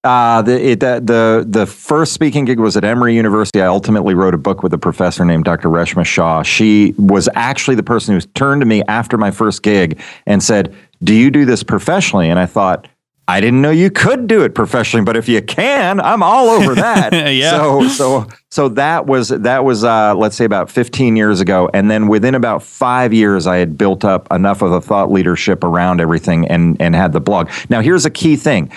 Uh, 0.02 0.40
the, 0.40 0.70
it, 0.70 0.80
the 0.80 0.98
the 1.04 1.44
the 1.46 1.66
first 1.66 2.14
speaking 2.14 2.46
gig 2.46 2.58
was 2.58 2.74
at 2.74 2.84
Emory 2.84 3.14
University. 3.14 3.60
I 3.60 3.66
ultimately 3.66 4.14
wrote 4.14 4.32
a 4.32 4.38
book 4.38 4.62
with 4.62 4.72
a 4.72 4.78
professor 4.78 5.26
named 5.26 5.44
Dr. 5.44 5.68
Reshma 5.68 6.06
Shah. 6.06 6.42
She 6.42 6.94
was 6.96 7.28
actually 7.34 7.74
the 7.74 7.82
person 7.82 8.14
who 8.14 8.20
turned 8.32 8.62
to 8.62 8.66
me 8.66 8.82
after 8.88 9.18
my 9.18 9.30
first 9.30 9.62
gig 9.62 10.00
and 10.26 10.42
said, 10.42 10.74
"Do 11.04 11.12
you 11.12 11.30
do 11.30 11.44
this 11.44 11.62
professionally?" 11.62 12.30
And 12.30 12.38
I 12.38 12.46
thought. 12.46 12.88
I 13.28 13.40
didn't 13.40 13.62
know 13.62 13.70
you 13.70 13.90
could 13.90 14.26
do 14.26 14.42
it 14.42 14.56
professionally, 14.56 15.04
but 15.04 15.16
if 15.16 15.28
you 15.28 15.40
can, 15.40 16.00
I'm 16.00 16.22
all 16.22 16.48
over 16.48 16.74
that. 16.74 17.12
Yeah. 17.30 17.50
So, 17.50 17.88
so, 17.88 18.26
so 18.50 18.68
that 18.70 19.06
was 19.06 19.28
that 19.28 19.64
was 19.64 19.84
uh, 19.84 20.14
let's 20.16 20.34
say 20.36 20.44
about 20.44 20.70
15 20.70 21.16
years 21.16 21.40
ago, 21.40 21.70
and 21.72 21.90
then 21.90 22.08
within 22.08 22.34
about 22.34 22.62
five 22.62 23.12
years, 23.12 23.46
I 23.46 23.58
had 23.58 23.78
built 23.78 24.04
up 24.04 24.26
enough 24.32 24.62
of 24.62 24.72
a 24.72 24.80
thought 24.80 25.12
leadership 25.12 25.62
around 25.62 26.00
everything 26.00 26.48
and 26.48 26.80
and 26.80 26.94
had 26.94 27.12
the 27.12 27.20
blog. 27.20 27.50
Now, 27.68 27.82
here's 27.82 28.04
a 28.04 28.10
key 28.10 28.36
thing 28.36 28.72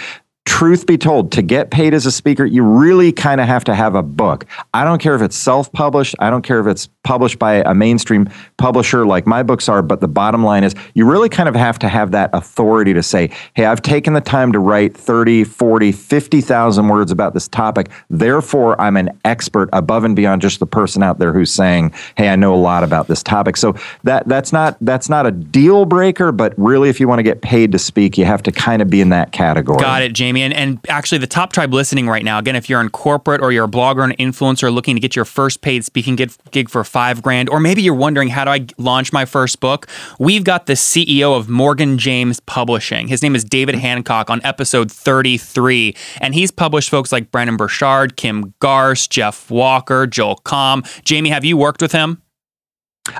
truth 0.46 0.86
be 0.86 0.98
told, 0.98 1.32
to 1.32 1.42
get 1.42 1.72
paid 1.72 1.94
as 1.94 2.06
a 2.06 2.12
speaker, 2.12 2.46
you 2.46 2.64
really 2.64 3.12
kind 3.12 3.42
of 3.42 3.48
have 3.48 3.64
to 3.66 3.76
have 3.76 3.96
a 3.96 4.04
book. 4.04 4.46
I 4.74 4.84
don't 4.84 5.02
care 5.02 5.16
if 5.16 5.22
it's 5.22 5.36
self 5.36 5.72
published, 5.72 6.16
I 6.20 6.30
don't 6.30 6.42
care 6.42 6.60
if 6.60 6.68
it's 6.68 6.88
published 7.04 7.38
by 7.38 7.56
a 7.56 7.74
mainstream 7.74 8.30
publisher 8.58 9.06
like 9.06 9.28
my 9.28 9.44
books 9.44 9.68
are, 9.68 9.82
but 9.82 10.00
the 10.00 10.08
bottom 10.08 10.44
line 10.44 10.64
is 10.64 10.74
you 10.94 11.10
really 11.10 11.30
kind 11.30 11.50
of 11.50 11.56
have 11.56 11.78
to 11.80 11.90
have 11.90 12.12
that 12.12 12.30
authority 12.34 12.94
to 12.94 13.04
say, 13.04 13.30
hey, 13.56 13.66
I've 13.66 13.82
taken 13.82 14.14
the 14.14 14.22
time 14.22 14.52
to 14.54 14.60
write 14.60 14.96
30, 14.96 15.44
40, 15.44 15.92
50,000 15.92 16.88
words 16.88 17.12
about 17.12 17.34
this 17.34 17.48
topic. 17.48 17.90
Therefore, 18.10 18.80
I'm 18.80 18.96
an 18.96 19.20
expert 19.26 19.70
above 19.74 20.04
and 20.04 20.16
beyond 20.16 20.42
just 20.42 20.60
the 20.60 20.66
person 20.66 21.04
out 21.04 21.20
there 21.20 21.34
who's 21.34 21.52
saying, 21.52 21.94
hey, 22.16 22.30
I 22.30 22.36
know 22.36 22.54
a 22.54 22.58
lot 22.58 22.84
about 22.84 23.08
this 23.08 23.22
topic. 23.22 23.58
So 23.58 23.76
that 24.04 24.28
that's 24.28 24.54
not 24.54 24.78
that's 24.82 25.10
not 25.10 25.26
a 25.26 25.32
deal 25.32 25.86
breaker, 25.86 26.32
but 26.32 26.54
really 26.58 26.90
if 26.90 27.00
you 27.00 27.08
want 27.08 27.20
to 27.20 27.24
get 27.24 27.42
paid 27.42 27.72
to 27.74 27.80
speak, 27.80 28.18
you 28.18 28.26
have 28.26 28.44
to 28.44 28.52
kind 28.52 28.82
of 28.82 28.90
be 28.90 29.02
in 29.02 29.10
that 29.10 29.32
category. 29.32 29.80
Got 29.80 30.04
it, 30.04 30.14
Jamie. 30.34 30.44
And, 30.44 30.54
and 30.54 30.80
actually, 30.90 31.20
the 31.20 31.28
top 31.28 31.54
tribe 31.54 31.74
listening 31.74 32.08
right 32.08 32.24
now, 32.24 32.40
again, 32.40 32.56
if 32.56 32.70
you're 32.70 32.82
in 32.82 32.90
corporate 32.90 33.42
or 33.42 33.52
you're 33.52 33.66
a 33.66 33.70
blogger 33.70 33.98
or 33.98 34.04
an 34.06 34.14
influencer 34.14 34.74
looking 34.74 34.96
to 34.96 35.00
get 35.00 35.16
your 35.16 35.26
first 35.26 35.62
paid 35.62 35.86
speaking 35.86 36.16
gig, 36.16 36.32
gig 36.52 36.70
for 36.70 36.84
five 36.84 37.22
grand, 37.22 37.50
or 37.50 37.60
maybe 37.60 37.82
you're 37.82 37.94
wondering, 37.94 38.30
how 38.30 38.46
do 38.46 38.52
I 38.52 38.66
launch 38.78 39.14
my 39.14 39.26
first 39.26 39.60
book? 39.60 39.88
We've 40.20 40.44
got 40.44 40.66
the 40.66 40.74
CEO 40.74 41.38
of 41.38 41.50
Morgan 41.50 41.98
James 41.98 42.40
Publishing. 42.42 43.08
His 43.08 43.22
name 43.22 43.36
is 43.36 43.44
David 43.44 43.76
Hancock 43.76 44.30
on 44.30 44.42
episode 44.44 44.92
33. 44.92 45.96
And 46.20 46.34
he's 46.34 46.52
published 46.52 46.90
folks 46.90 47.12
like 47.12 47.32
Brendon 47.32 47.58
Burchard, 47.58 48.18
Kim 48.18 48.54
Garst, 48.62 49.10
Jeff 49.10 49.50
Walker, 49.52 50.08
Joel 50.08 50.38
Comm. 50.46 50.84
Jamie, 51.04 51.30
have 51.30 51.46
you 51.46 51.58
worked 51.58 51.82
with 51.82 51.92
him? 51.92 52.23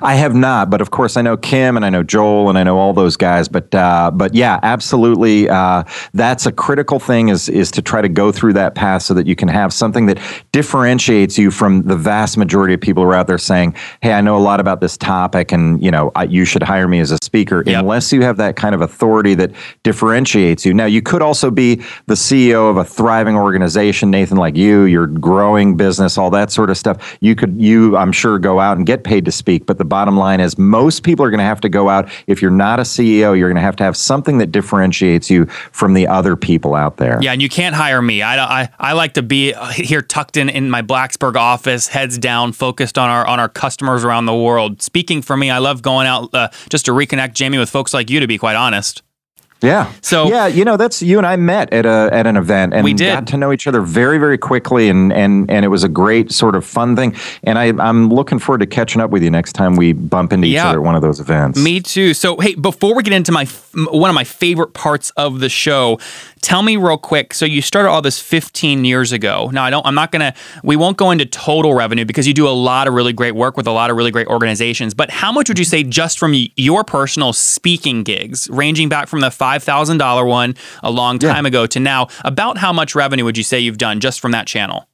I 0.00 0.14
have 0.14 0.34
not, 0.34 0.70
but 0.70 0.80
of 0.80 0.90
course 0.90 1.18
I 1.18 1.20
know 1.20 1.36
Kim 1.36 1.76
and 1.76 1.84
I 1.84 1.90
know 1.90 2.02
Joel 2.02 2.48
and 2.48 2.56
I 2.56 2.62
know 2.62 2.78
all 2.78 2.94
those 2.94 3.18
guys. 3.18 3.48
But 3.48 3.74
uh, 3.74 4.10
but 4.14 4.34
yeah, 4.34 4.58
absolutely, 4.62 5.46
uh, 5.50 5.84
that's 6.14 6.46
a 6.46 6.52
critical 6.52 6.98
thing 6.98 7.28
is 7.28 7.50
is 7.50 7.70
to 7.72 7.82
try 7.82 8.00
to 8.00 8.08
go 8.08 8.32
through 8.32 8.54
that 8.54 8.74
path 8.74 9.02
so 9.02 9.12
that 9.12 9.26
you 9.26 9.36
can 9.36 9.48
have 9.48 9.74
something 9.74 10.06
that 10.06 10.18
differentiates 10.52 11.36
you 11.36 11.50
from 11.50 11.82
the 11.82 11.96
vast 11.96 12.38
majority 12.38 12.72
of 12.72 12.80
people 12.80 13.02
who 13.02 13.10
are 13.10 13.14
out 13.14 13.26
there 13.26 13.36
saying, 13.36 13.74
"Hey, 14.00 14.14
I 14.14 14.22
know 14.22 14.38
a 14.38 14.40
lot 14.40 14.58
about 14.58 14.80
this 14.80 14.96
topic, 14.96 15.52
and 15.52 15.82
you 15.84 15.90
know 15.90 16.12
I, 16.14 16.24
you 16.24 16.46
should 16.46 16.62
hire 16.62 16.88
me 16.88 17.00
as 17.00 17.10
a 17.10 17.18
speaker." 17.22 17.62
Yep. 17.66 17.80
Unless 17.80 18.10
you 18.10 18.22
have 18.22 18.38
that 18.38 18.56
kind 18.56 18.74
of 18.74 18.80
authority 18.80 19.34
that 19.34 19.50
differentiates 19.82 20.64
you. 20.64 20.72
Now, 20.72 20.86
you 20.86 21.02
could 21.02 21.20
also 21.20 21.50
be 21.50 21.76
the 22.06 22.14
CEO 22.14 22.70
of 22.70 22.78
a 22.78 22.84
thriving 22.84 23.36
organization, 23.36 24.10
Nathan, 24.10 24.38
like 24.38 24.56
you. 24.56 24.84
You're 24.84 25.08
growing 25.08 25.76
business, 25.76 26.16
all 26.16 26.30
that 26.30 26.50
sort 26.50 26.70
of 26.70 26.78
stuff. 26.78 27.18
You 27.20 27.34
could 27.34 27.60
you, 27.60 27.98
I'm 27.98 28.12
sure, 28.12 28.38
go 28.38 28.60
out 28.60 28.78
and 28.78 28.86
get 28.86 29.04
paid 29.04 29.26
to 29.26 29.30
speak. 29.30 29.66
But 29.66 29.73
the 29.78 29.84
bottom 29.84 30.16
line 30.16 30.40
is, 30.40 30.58
most 30.58 31.02
people 31.02 31.24
are 31.24 31.30
going 31.30 31.38
to 31.38 31.44
have 31.44 31.60
to 31.62 31.68
go 31.68 31.88
out. 31.88 32.10
If 32.26 32.42
you're 32.42 32.50
not 32.50 32.80
a 32.80 32.82
CEO, 32.82 33.36
you're 33.36 33.48
going 33.48 33.56
to 33.56 33.62
have 33.62 33.76
to 33.76 33.84
have 33.84 33.96
something 33.96 34.38
that 34.38 34.52
differentiates 34.52 35.30
you 35.30 35.46
from 35.46 35.94
the 35.94 36.06
other 36.06 36.36
people 36.36 36.74
out 36.74 36.96
there. 36.96 37.18
Yeah, 37.22 37.32
and 37.32 37.42
you 37.42 37.48
can't 37.48 37.74
hire 37.74 38.02
me. 38.02 38.22
I, 38.22 38.62
I, 38.62 38.68
I 38.78 38.92
like 38.92 39.14
to 39.14 39.22
be 39.22 39.54
uh, 39.54 39.66
here 39.66 40.02
tucked 40.02 40.36
in 40.36 40.48
in 40.48 40.70
my 40.70 40.82
Blacksburg 40.82 41.36
office, 41.36 41.88
heads 41.88 42.18
down, 42.18 42.52
focused 42.52 42.98
on 42.98 43.10
our 43.10 43.26
on 43.26 43.38
our 43.38 43.48
customers 43.48 44.04
around 44.04 44.26
the 44.26 44.36
world. 44.36 44.82
Speaking 44.82 45.22
for 45.22 45.36
me, 45.36 45.50
I 45.50 45.58
love 45.58 45.82
going 45.82 46.06
out 46.06 46.34
uh, 46.34 46.48
just 46.68 46.86
to 46.86 46.92
reconnect 46.92 47.34
Jamie 47.34 47.58
with 47.58 47.70
folks 47.70 47.94
like 47.94 48.10
you. 48.10 48.20
To 48.20 48.26
be 48.26 48.38
quite 48.38 48.56
honest, 48.56 49.02
Yeah. 49.64 49.90
So- 50.00 50.28
yeah, 50.28 50.46
you 50.46 50.64
know, 50.64 50.76
that's 50.76 51.02
you 51.02 51.18
and 51.18 51.26
I 51.26 51.36
met 51.36 51.72
at 51.72 51.86
a 51.86 52.08
at 52.12 52.26
an 52.26 52.36
event 52.36 52.74
and 52.74 52.84
We 52.84 52.94
did. 52.94 53.12
got 53.12 53.26
to 53.28 53.36
know 53.36 53.52
each 53.52 53.66
other 53.66 53.80
very 53.80 54.18
very 54.18 54.38
quickly 54.38 54.88
and 54.88 55.12
and 55.12 55.50
and 55.50 55.64
it 55.64 55.68
was 55.68 55.84
a 55.84 55.88
great 55.88 56.30
sort 56.32 56.54
of 56.54 56.64
fun 56.64 56.94
thing. 56.96 57.14
And 57.42 57.58
I 57.58 57.66
I'm 57.78 58.08
looking 58.10 58.38
forward 58.38 58.58
to 58.60 58.66
catching 58.66 59.00
up 59.00 59.10
with 59.10 59.22
you 59.22 59.30
next 59.30 59.52
time 59.54 59.76
we 59.76 59.92
bump 59.92 60.32
into 60.32 60.46
each 60.46 60.54
other 60.58 60.78
at 60.78 60.84
one 60.84 60.94
of 60.94 61.02
those 61.02 61.20
events. 61.20 61.58
me 61.58 61.80
too. 61.80 62.14
So 62.14 62.36
hey, 62.38 62.54
before 62.54 62.94
we 62.94 63.02
get 63.02 63.12
into 63.12 63.32
my 63.32 63.46
one 63.90 64.10
of 64.10 64.14
my 64.14 64.24
favorite 64.24 64.74
parts 64.74 65.10
of 65.16 65.40
the 65.40 65.48
show. 65.48 65.98
Tell 66.40 66.60
me 66.62 66.76
real 66.76 66.98
quick. 66.98 67.32
So 67.32 67.46
you 67.46 67.62
started 67.62 67.88
all 67.88 68.02
this 68.02 68.20
15 68.20 68.84
years 68.84 69.12
ago. 69.12 69.48
Now 69.50 69.64
I 69.64 69.70
don't. 69.70 69.86
I'm 69.86 69.94
not 69.94 70.12
gonna. 70.12 70.34
We 70.62 70.76
won't 70.76 70.98
go 70.98 71.10
into 71.10 71.24
total 71.24 71.72
revenue 71.72 72.04
because 72.04 72.26
you 72.28 72.34
do 72.34 72.46
a 72.46 72.50
lot 72.50 72.86
of 72.86 72.92
really 72.92 73.14
great 73.14 73.34
work 73.34 73.56
with 73.56 73.66
a 73.66 73.70
lot 73.70 73.88
of 73.90 73.96
really 73.96 74.10
great 74.10 74.26
organizations. 74.26 74.92
But 74.92 75.08
how 75.10 75.32
much 75.32 75.48
would 75.48 75.58
you 75.58 75.64
say 75.64 75.82
just 75.84 76.18
from 76.18 76.34
your 76.56 76.84
personal 76.84 77.32
speaking 77.32 78.02
gigs, 78.02 78.46
ranging 78.50 78.90
back 78.90 79.08
from 79.08 79.20
the 79.20 79.30
five 79.30 79.53
thousand 79.62 79.98
dollar 79.98 80.24
one 80.24 80.54
a 80.82 80.90
long 80.90 81.18
time 81.18 81.44
yeah. 81.44 81.48
ago 81.48 81.66
to 81.66 81.80
now? 81.80 82.08
About 82.24 82.58
how 82.58 82.72
much 82.72 82.94
revenue 82.94 83.24
would 83.24 83.36
you 83.36 83.44
say 83.44 83.60
you've 83.60 83.78
done 83.78 84.00
just 84.00 84.20
from 84.20 84.32
that 84.32 84.46
channel? 84.46 84.88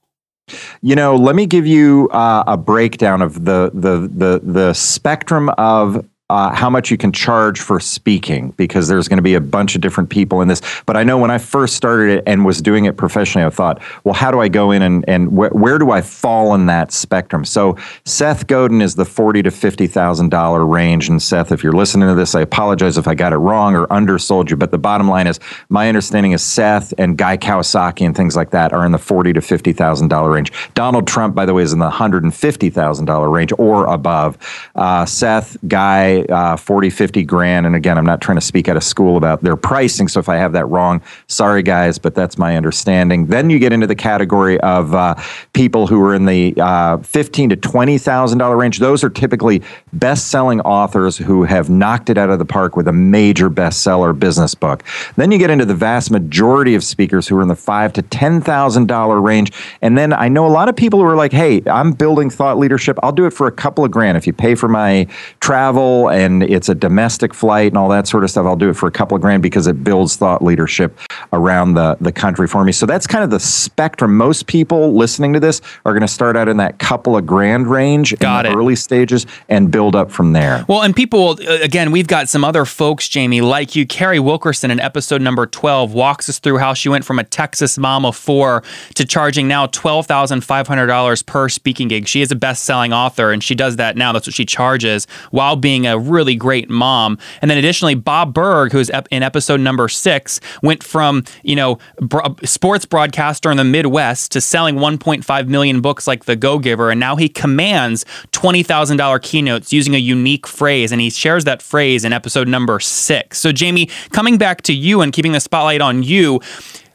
You 0.81 0.95
know, 0.95 1.15
let 1.15 1.35
me 1.35 1.45
give 1.45 1.65
you 1.65 2.09
uh, 2.09 2.43
a 2.47 2.57
breakdown 2.57 3.21
of 3.21 3.45
the 3.45 3.71
the 3.73 4.09
the 4.13 4.41
the 4.43 4.73
spectrum 4.73 5.49
of 5.57 6.05
uh, 6.31 6.55
how 6.55 6.69
much 6.69 6.89
you 6.89 6.97
can 6.97 7.11
charge 7.11 7.59
for 7.59 7.79
speaking 7.79 8.51
because 8.51 8.87
there's 8.87 9.09
going 9.09 9.17
to 9.17 9.21
be 9.23 9.35
a 9.35 9.41
bunch 9.41 9.75
of 9.75 9.81
different 9.81 10.09
people 10.09 10.41
in 10.41 10.47
this. 10.47 10.61
But 10.85 10.95
I 10.95 11.03
know 11.03 11.17
when 11.17 11.29
I 11.29 11.37
first 11.37 11.75
started 11.75 12.19
it 12.19 12.23
and 12.25 12.45
was 12.45 12.61
doing 12.61 12.85
it 12.85 12.95
professionally, 12.95 13.45
I 13.45 13.49
thought, 13.49 13.81
well, 14.05 14.13
how 14.13 14.31
do 14.31 14.39
I 14.39 14.47
go 14.47 14.71
in 14.71 14.81
and, 14.81 15.03
and 15.09 15.27
wh- 15.27 15.53
where 15.53 15.77
do 15.77 15.91
I 15.91 16.01
fall 16.01 16.55
in 16.55 16.67
that 16.67 16.93
spectrum? 16.93 17.43
So 17.43 17.77
Seth 18.05 18.47
Godin 18.47 18.81
is 18.81 18.95
the 18.95 19.03
forty 19.03 19.43
to 19.43 19.51
fifty 19.51 19.87
thousand 19.87 20.29
dollar 20.29 20.65
range. 20.65 21.09
And 21.09 21.21
Seth, 21.21 21.51
if 21.51 21.63
you're 21.63 21.73
listening 21.73 22.07
to 22.07 22.15
this, 22.15 22.33
I 22.33 22.41
apologize 22.41 22.97
if 22.97 23.09
I 23.09 23.13
got 23.15 23.33
it 23.33 23.37
wrong 23.37 23.75
or 23.75 23.91
undersold 23.91 24.49
you. 24.49 24.55
But 24.55 24.71
the 24.71 24.77
bottom 24.77 25.09
line 25.09 25.27
is, 25.27 25.37
my 25.67 25.89
understanding 25.89 26.31
is 26.31 26.41
Seth 26.41 26.93
and 26.97 27.17
Guy 27.17 27.37
Kawasaki 27.37 28.05
and 28.05 28.15
things 28.15 28.37
like 28.37 28.51
that 28.51 28.71
are 28.71 28.85
in 28.85 28.93
the 28.93 28.97
forty 28.97 29.33
to 29.33 29.41
fifty 29.41 29.73
thousand 29.73 30.07
dollar 30.07 30.31
range. 30.31 30.51
Donald 30.75 31.07
Trump, 31.07 31.35
by 31.35 31.45
the 31.45 31.53
way, 31.53 31.63
is 31.63 31.73
in 31.73 31.79
the 31.79 31.89
hundred 31.89 32.23
and 32.23 32.33
fifty 32.33 32.69
thousand 32.69 33.05
dollar 33.05 33.29
range 33.29 33.51
or 33.57 33.85
above. 33.85 34.37
Uh, 34.75 35.05
Seth, 35.05 35.57
Guy 35.67 36.20
uh, 36.29 36.55
40, 36.55 36.89
50 36.89 37.23
grand. 37.23 37.65
And 37.65 37.75
again, 37.75 37.97
I'm 37.97 38.05
not 38.05 38.21
trying 38.21 38.37
to 38.37 38.45
speak 38.45 38.67
out 38.67 38.77
of 38.77 38.83
school 38.83 39.17
about 39.17 39.41
their 39.41 39.55
pricing. 39.55 40.07
So 40.07 40.19
if 40.19 40.29
I 40.29 40.37
have 40.37 40.53
that 40.53 40.65
wrong, 40.65 41.01
sorry 41.27 41.63
guys, 41.63 41.97
but 41.97 42.15
that's 42.15 42.37
my 42.37 42.57
understanding. 42.57 43.27
Then 43.27 43.49
you 43.49 43.59
get 43.59 43.73
into 43.73 43.87
the 43.87 43.95
category 43.95 44.59
of 44.61 44.93
uh, 44.93 45.15
people 45.53 45.87
who 45.87 46.01
are 46.03 46.13
in 46.13 46.25
the 46.25 46.53
uh, 46.57 46.97
15 46.97 47.49
to 47.49 47.57
$20,000 47.57 48.57
range. 48.57 48.79
Those 48.79 49.03
are 49.03 49.09
typically 49.09 49.61
best 49.93 50.29
selling 50.29 50.61
authors 50.61 51.17
who 51.17 51.43
have 51.43 51.69
knocked 51.69 52.09
it 52.09 52.17
out 52.17 52.29
of 52.29 52.39
the 52.39 52.45
park 52.45 52.75
with 52.75 52.87
a 52.87 52.93
major 52.93 53.49
bestseller 53.49 54.17
business 54.17 54.55
book. 54.55 54.83
Then 55.15 55.31
you 55.31 55.37
get 55.37 55.49
into 55.49 55.65
the 55.65 55.75
vast 55.75 56.11
majority 56.11 56.75
of 56.75 56.83
speakers 56.83 57.27
who 57.27 57.37
are 57.37 57.41
in 57.41 57.47
the 57.47 57.55
five 57.55 57.93
to 57.93 58.03
$10,000 58.03 59.23
range. 59.23 59.51
And 59.81 59.97
then 59.97 60.13
I 60.13 60.27
know 60.27 60.45
a 60.45 60.49
lot 60.49 60.69
of 60.69 60.75
people 60.75 60.99
who 60.99 61.05
are 61.05 61.15
like, 61.15 61.31
hey, 61.31 61.61
I'm 61.67 61.91
building 61.91 62.29
thought 62.29 62.57
leadership. 62.57 62.97
I'll 63.03 63.11
do 63.11 63.25
it 63.25 63.31
for 63.31 63.47
a 63.47 63.51
couple 63.51 63.85
of 63.85 63.91
grand. 63.91 64.17
If 64.17 64.27
you 64.27 64.33
pay 64.33 64.55
for 64.55 64.67
my 64.67 65.07
travel 65.39 66.09
and 66.11 66.43
it's 66.43 66.69
a 66.69 66.75
domestic 66.75 67.33
flight 67.33 67.71
and 67.71 67.77
all 67.77 67.89
that 67.89 68.07
sort 68.07 68.23
of 68.23 68.29
stuff, 68.29 68.45
I'll 68.45 68.55
do 68.55 68.69
it 68.69 68.75
for 68.75 68.87
a 68.87 68.91
couple 68.91 69.15
of 69.15 69.21
grand 69.21 69.43
because 69.43 69.67
it 69.67 69.83
builds 69.83 70.15
thought 70.15 70.43
leadership 70.43 70.97
around 71.33 71.73
the, 71.73 71.97
the 72.01 72.11
country 72.11 72.47
for 72.47 72.63
me. 72.63 72.71
So 72.71 72.85
that's 72.85 73.07
kind 73.07 73.23
of 73.23 73.29
the 73.29 73.39
spectrum. 73.39 74.17
Most 74.17 74.47
people 74.47 74.93
listening 74.95 75.33
to 75.33 75.39
this 75.39 75.61
are 75.85 75.93
going 75.93 76.01
to 76.01 76.07
start 76.07 76.35
out 76.35 76.47
in 76.47 76.57
that 76.57 76.79
couple 76.79 77.17
of 77.17 77.25
grand 77.25 77.67
range 77.67 78.17
got 78.19 78.45
in 78.45 78.51
the 78.51 78.57
it. 78.57 78.61
early 78.61 78.75
stages 78.75 79.25
and 79.49 79.71
build 79.71 79.95
up 79.95 80.11
from 80.11 80.33
there. 80.33 80.65
Well, 80.67 80.81
and 80.81 80.95
people, 80.95 81.37
uh, 81.47 81.59
again, 81.61 81.91
we've 81.91 82.07
got 82.07 82.29
some 82.29 82.43
other 82.43 82.65
folks, 82.65 83.07
Jamie, 83.07 83.41
like 83.41 83.75
you. 83.75 83.85
Carrie 83.85 84.19
Wilkerson 84.19 84.71
in 84.71 84.79
episode 84.79 85.21
number 85.21 85.45
12 85.45 85.93
walks 85.93 86.29
us 86.29 86.39
through 86.39 86.57
how 86.57 86.73
she 86.73 86.89
went 86.89 87.05
from 87.05 87.19
a 87.19 87.23
Texas 87.23 87.77
mom 87.77 88.05
of 88.05 88.15
four 88.15 88.63
to 88.95 89.05
charging 89.05 89.47
now 89.47 89.67
$12,500 89.67 91.25
per 91.25 91.49
speaking 91.49 91.87
gig. 91.87 92.07
She 92.07 92.21
is 92.21 92.31
a 92.31 92.35
best 92.35 92.63
selling 92.63 92.93
author 92.93 93.31
and 93.31 93.43
she 93.43 93.55
does 93.55 93.77
that 93.77 93.97
now. 93.97 94.11
That's 94.11 94.27
what 94.27 94.33
she 94.33 94.45
charges 94.45 95.07
while 95.31 95.55
being 95.55 95.87
a 95.87 95.97
really 96.01 96.35
great 96.35 96.69
mom. 96.69 97.17
And 97.41 97.49
then 97.49 97.57
additionally, 97.57 97.95
Bob 97.95 98.33
Burg, 98.33 98.71
who's 98.71 98.89
in 99.11 99.23
episode 99.23 99.59
number 99.59 99.87
six, 99.87 100.39
went 100.61 100.83
from, 100.83 101.23
you 101.43 101.55
know, 101.55 101.77
bro- 101.97 102.35
sports 102.43 102.85
broadcaster 102.85 103.51
in 103.51 103.57
the 103.57 103.63
Midwest 103.63 104.31
to 104.33 104.41
selling 104.41 104.75
1.5 104.75 105.47
million 105.47 105.81
books 105.81 106.07
like 106.07 106.25
The 106.25 106.35
Go 106.35 106.59
Giver. 106.59 106.89
And 106.89 106.99
now 106.99 107.15
he 107.15 107.29
commands 107.29 108.05
$20,000 108.31 109.21
keynotes 109.21 109.71
using 109.71 109.95
a 109.95 109.99
unique 109.99 110.47
phrase. 110.47 110.91
And 110.91 111.01
he 111.01 111.09
shares 111.09 111.45
that 111.45 111.61
phrase 111.61 112.03
in 112.03 112.13
episode 112.13 112.47
number 112.47 112.79
six. 112.79 113.39
So, 113.39 113.51
Jamie, 113.51 113.89
coming 114.11 114.37
back 114.37 114.61
to 114.63 114.73
you 114.73 115.01
and 115.01 115.13
keeping 115.13 115.31
the 115.31 115.39
spotlight 115.39 115.81
on 115.81 116.03
you, 116.03 116.41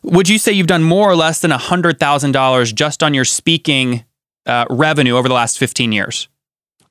would 0.03 0.29
you 0.29 0.39
say 0.39 0.53
you've 0.53 0.67
done 0.67 0.85
more 0.85 1.11
or 1.11 1.17
less 1.17 1.41
than 1.41 1.51
$100,000 1.51 2.75
just 2.75 3.03
on 3.03 3.15
your 3.15 3.25
speaking 3.25 4.05
uh, 4.47 4.65
revenue 4.71 5.17
over 5.17 5.29
the 5.29 5.35
last 5.35 5.59
15 5.59 5.93
years? 5.93 6.29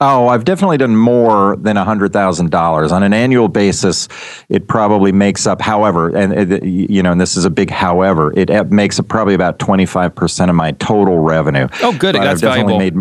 Oh, 0.01 0.27
I've 0.27 0.43
definitely 0.43 0.77
done 0.77 0.95
more 0.95 1.55
than 1.55 1.77
$100,000 1.77 2.91
on 2.91 3.03
an 3.03 3.13
annual 3.13 3.47
basis. 3.47 4.07
It 4.49 4.67
probably 4.67 5.11
makes 5.11 5.47
up, 5.47 5.61
however, 5.61 6.15
and 6.15 6.63
you 6.63 7.01
know, 7.01 7.13
and 7.13 7.21
this 7.21 7.37
is 7.37 7.45
a 7.45 7.49
big 7.49 7.69
however, 7.69 8.33
it 8.37 8.71
makes 8.71 8.99
up 8.99 9.07
probably 9.07 9.35
about 9.35 9.57
25% 9.59 10.49
of 10.49 10.55
my 10.55 10.73
total 10.73 11.19
revenue. 11.19 11.67
Oh, 11.81 11.97
good. 11.97 12.15
But 12.15 12.23
That's 12.23 12.41
valuable. 12.41 12.77
Made, 12.77 12.95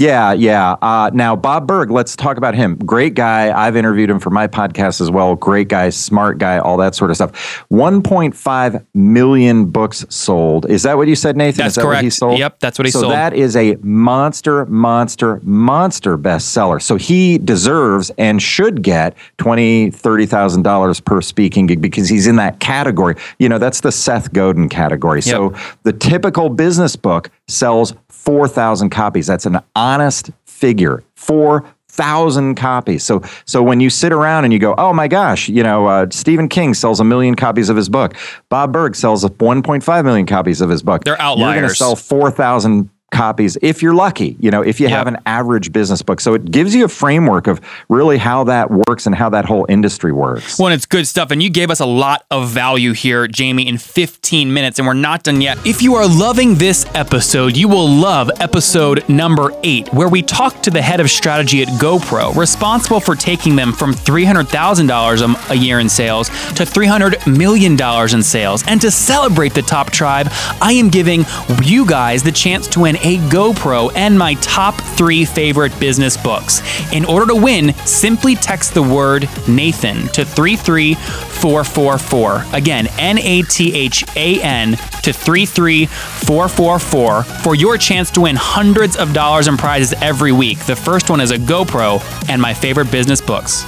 yeah, 0.00 0.32
yeah. 0.32 0.76
Uh, 0.80 1.10
now, 1.12 1.36
Bob 1.36 1.66
Burg, 1.66 1.90
let's 1.90 2.16
talk 2.16 2.38
about 2.38 2.54
him. 2.54 2.76
Great 2.76 3.12
guy. 3.12 3.52
I've 3.52 3.76
interviewed 3.76 4.08
him 4.08 4.18
for 4.18 4.30
my 4.30 4.46
podcast 4.46 5.02
as 5.02 5.10
well. 5.10 5.36
Great 5.36 5.68
guy, 5.68 5.90
smart 5.90 6.38
guy, 6.38 6.58
all 6.58 6.78
that 6.78 6.94
sort 6.94 7.10
of 7.10 7.18
stuff. 7.18 7.66
1.5 7.70 8.86
million 8.94 9.66
books 9.66 10.06
sold. 10.08 10.70
Is 10.70 10.84
that 10.84 10.96
what 10.96 11.06
you 11.06 11.14
said, 11.14 11.36
Nathan? 11.36 11.64
That's 11.64 11.74
that 11.74 11.82
correct. 11.82 12.02
he 12.02 12.08
sold? 12.08 12.38
Yep, 12.38 12.60
that's 12.60 12.78
what 12.78 12.86
he 12.86 12.92
so 12.92 13.00
sold. 13.00 13.12
So 13.12 13.16
that 13.16 13.34
is 13.34 13.54
a 13.56 13.76
monster, 13.82 14.64
monster, 14.66 15.38
monster 15.42 16.16
bestseller. 16.16 16.80
So 16.80 16.96
he 16.96 17.36
deserves 17.36 18.10
and 18.16 18.40
should 18.40 18.82
get 18.82 19.14
twenty, 19.36 19.90
thirty 19.90 20.24
thousand 20.24 20.62
dollars 20.62 20.98
per 20.98 21.20
speaking 21.20 21.66
gig 21.66 21.82
because 21.82 22.08
he's 22.08 22.26
in 22.26 22.36
that 22.36 22.58
category. 22.60 23.16
You 23.38 23.50
know, 23.50 23.58
that's 23.58 23.82
the 23.82 23.92
Seth 23.92 24.32
Godin 24.32 24.70
category. 24.70 25.20
Yep. 25.20 25.24
So 25.24 25.54
the 25.82 25.92
typical 25.92 26.48
business 26.48 26.96
book 26.96 27.30
sells 27.50 27.94
4,000 28.08 28.90
copies. 28.90 29.26
That's 29.26 29.46
an 29.46 29.60
honest 29.74 30.30
figure. 30.44 31.02
4,000 31.14 32.54
copies. 32.54 33.04
So, 33.04 33.22
so 33.46 33.62
when 33.62 33.80
you 33.80 33.90
sit 33.90 34.12
around 34.12 34.44
and 34.44 34.52
you 34.52 34.58
go, 34.58 34.74
oh 34.78 34.92
my 34.92 35.08
gosh, 35.08 35.48
you 35.48 35.62
know, 35.62 35.86
uh, 35.86 36.06
Stephen 36.10 36.48
King 36.48 36.74
sells 36.74 37.00
a 37.00 37.04
million 37.04 37.34
copies 37.34 37.68
of 37.68 37.76
his 37.76 37.88
book. 37.88 38.14
Bob 38.48 38.72
Burg 38.72 38.94
sells 38.94 39.24
1.5 39.24 40.04
million 40.04 40.26
copies 40.26 40.60
of 40.60 40.68
his 40.68 40.82
book. 40.82 41.04
They're 41.04 41.20
outliers. 41.20 41.54
You're 41.54 41.62
going 41.62 41.68
to 41.70 41.74
sell 41.74 41.96
4,000 41.96 42.90
copies 43.10 43.56
if 43.62 43.82
you're 43.82 43.94
lucky, 43.94 44.36
you 44.40 44.50
know, 44.50 44.62
if 44.62 44.80
you 44.80 44.88
yep. 44.88 44.96
have 44.96 45.06
an 45.06 45.18
average 45.26 45.72
business 45.72 46.02
book. 46.02 46.20
So 46.20 46.34
it 46.34 46.50
gives 46.50 46.74
you 46.74 46.84
a 46.84 46.88
framework 46.88 47.46
of 47.46 47.60
really 47.88 48.18
how 48.18 48.44
that 48.44 48.70
works 48.70 49.06
and 49.06 49.14
how 49.14 49.28
that 49.30 49.44
whole 49.44 49.66
industry 49.68 50.12
works. 50.12 50.58
Well, 50.58 50.72
it's 50.72 50.86
good 50.86 51.06
stuff. 51.06 51.30
And 51.30 51.42
you 51.42 51.50
gave 51.50 51.70
us 51.70 51.80
a 51.80 51.86
lot 51.86 52.24
of 52.30 52.50
value 52.50 52.92
here, 52.92 53.26
Jamie, 53.26 53.68
in 53.68 53.78
15 53.78 54.52
minutes, 54.52 54.78
and 54.78 54.86
we're 54.86 54.94
not 54.94 55.24
done 55.24 55.40
yet. 55.40 55.58
If 55.66 55.82
you 55.82 55.94
are 55.94 56.06
loving 56.06 56.54
this 56.54 56.86
episode, 56.94 57.56
you 57.56 57.68
will 57.68 57.88
love 57.88 58.30
episode 58.40 59.08
number 59.08 59.52
eight, 59.62 59.92
where 59.92 60.08
we 60.08 60.22
talk 60.22 60.62
to 60.62 60.70
the 60.70 60.82
head 60.82 61.00
of 61.00 61.10
strategy 61.10 61.62
at 61.62 61.68
GoPro, 61.80 62.34
responsible 62.36 63.00
for 63.00 63.14
taking 63.14 63.56
them 63.56 63.72
from 63.72 63.92
$300,000 63.92 65.50
a 65.50 65.56
year 65.56 65.80
in 65.80 65.88
sales 65.88 66.28
to 66.28 66.64
$300 66.64 67.26
million 67.26 67.78
in 68.14 68.22
sales. 68.22 68.64
And 68.66 68.80
to 68.80 68.90
celebrate 68.90 69.54
the 69.54 69.62
top 69.62 69.90
tribe, 69.90 70.28
I 70.60 70.72
am 70.72 70.88
giving 70.88 71.24
you 71.62 71.86
guys 71.86 72.22
the 72.22 72.32
chance 72.32 72.66
to 72.68 72.80
win 72.80 72.96
a 73.02 73.16
GoPro, 73.28 73.92
and 73.94 74.18
my 74.18 74.34
top 74.34 74.80
three 74.80 75.24
favorite 75.24 75.78
business 75.80 76.16
books. 76.16 76.62
In 76.92 77.04
order 77.04 77.26
to 77.26 77.34
win, 77.34 77.74
simply 77.86 78.36
text 78.36 78.74
the 78.74 78.82
word 78.82 79.28
Nathan 79.48 80.06
to 80.08 80.24
33444. 80.24 82.44
Again, 82.52 82.88
N 82.98 83.18
A 83.18 83.42
T 83.42 83.74
H 83.74 84.04
A 84.16 84.42
N 84.42 84.72
to 85.02 85.12
33444 85.12 87.22
for 87.22 87.54
your 87.54 87.78
chance 87.78 88.10
to 88.12 88.22
win 88.22 88.36
hundreds 88.36 88.96
of 88.96 89.12
dollars 89.12 89.48
in 89.48 89.56
prizes 89.56 89.92
every 90.02 90.32
week. 90.32 90.58
The 90.60 90.76
first 90.76 91.10
one 91.10 91.20
is 91.20 91.30
a 91.30 91.38
GoPro 91.38 92.02
and 92.28 92.40
my 92.40 92.54
favorite 92.54 92.90
business 92.90 93.20
books. 93.20 93.64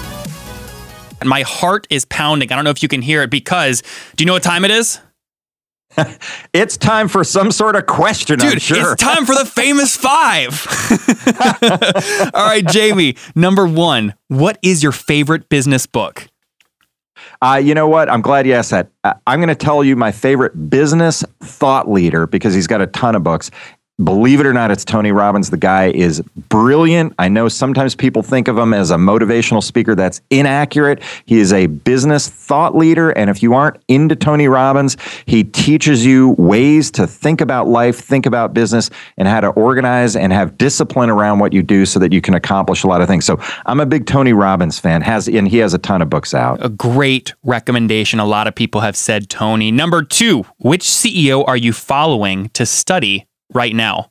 My 1.25 1.43
heart 1.43 1.87
is 1.89 2.05
pounding. 2.05 2.51
I 2.51 2.57
don't 2.57 2.65
know 2.65 2.71
if 2.71 2.83
you 2.83 2.89
can 2.89 3.03
hear 3.03 3.23
it 3.23 3.31
because 3.31 3.83
do 4.17 4.25
you 4.25 4.27
know 4.27 4.33
what 4.33 4.43
time 4.43 4.65
it 4.65 4.73
is? 4.73 4.99
it's 6.53 6.77
time 6.77 7.09
for 7.09 7.25
some 7.25 7.51
sort 7.51 7.77
of 7.77 7.87
question, 7.87 8.39
Dude, 8.39 8.53
I'm 8.53 8.59
sure. 8.59 8.93
It's 8.93 9.03
time 9.03 9.25
for 9.27 9.35
the 9.35 9.45
famous 9.47 9.97
five. 9.97 10.67
All 12.35 12.47
right, 12.47 12.67
Jamie, 12.67 13.17
number 13.35 13.67
one, 13.67 14.15
what 14.29 14.59
is 14.63 14.83
your 14.83 14.93
favorite 14.93 15.49
business 15.49 15.87
book? 15.87 16.29
Uh, 17.41 17.57
you 17.57 17.75
know 17.75 17.89
what? 17.89 18.09
I'm 18.09 18.23
glad 18.23 18.47
you 18.47 18.53
asked 18.53 18.71
that. 18.71 18.89
Uh, 19.03 19.15
I'm 19.27 19.41
going 19.41 19.49
to 19.49 19.55
tell 19.55 19.83
you 19.83 19.97
my 19.97 20.13
favorite 20.13 20.71
business 20.71 21.25
thought 21.43 21.91
leader 21.91 22.27
because 22.27 22.55
he's 22.55 22.69
got 22.69 22.81
a 22.81 22.87
ton 22.87 23.17
of 23.17 23.25
books. 23.25 23.51
Believe 24.05 24.41
it 24.41 24.47
or 24.47 24.53
not, 24.53 24.71
it's 24.71 24.85
Tony 24.85 25.13
Robbins. 25.13 25.51
The 25.51 25.57
guy 25.57 25.91
is 25.91 26.23
brilliant. 26.49 27.15
I 27.19 27.29
know 27.29 27.49
sometimes 27.49 27.95
people 27.95 28.23
think 28.23 28.49
of 28.49 28.59
him 28.59 28.75
as 28.75 28.91
a 28.91 28.97
motivational 28.97 29.63
speaker. 29.63 29.95
That's 29.95 30.21
inaccurate. 30.31 31.03
He 31.27 31.39
is 31.39 31.53
a 31.53 31.67
business 31.67 32.29
thought 32.29 32.77
leader. 32.77 33.11
And 33.11 33.29
if 33.31 33.43
you 33.43 33.55
aren't 33.55 33.83
into 33.89 34.17
Tony 34.17 34.49
Robbins, 34.49 34.97
he 35.27 35.45
teaches 35.45 36.05
you 36.05 36.31
ways 36.39 36.91
to 36.93 37.07
think 37.07 37.41
about 37.41 37.69
life, 37.69 37.99
think 37.99 38.27
about 38.27 38.55
business, 38.55 38.91
and 39.17 39.29
how 39.29 39.41
to 39.41 39.49
organize 39.49 40.17
and 40.17 40.33
have 40.33 40.59
discipline 40.59 41.11
around 41.11 41.39
what 41.39 41.53
you 41.53 41.63
do 41.63 41.87
so 41.87 41.99
that 41.99 42.13
you 42.13 42.21
can 42.21 42.35
accomplish 42.35 42.85
a 42.85 42.87
lot 42.87 43.03
of 43.03 43.09
things. 43.09 43.25
So 43.25 43.39
I'm 43.67 43.81
a 43.81 43.87
big 43.87 44.07
Tony 44.07 44.33
Robbins 44.33 44.79
fan. 44.79 45.03
Has 45.03 45.29
and 45.29 45.49
he 45.49 45.59
has 45.59 45.75
a 45.75 45.79
ton 45.79 46.03
of 46.03 46.11
books 46.11 46.35
out. 46.35 46.65
A 46.65 46.69
great 46.69 47.35
recommendation. 47.43 48.19
A 48.19 48.25
lot 48.25 48.47
of 48.47 48.55
people 48.55 48.81
have 48.81 48.97
said 48.97 49.29
Tony. 49.29 49.71
Number 49.71 50.03
two, 50.03 50.45
which 50.59 50.83
CEO 50.83 51.47
are 51.47 51.57
you 51.57 51.73
following 51.73 52.49
to 52.51 52.67
study 52.67 53.27
right 53.55 53.75
now? 53.75 54.11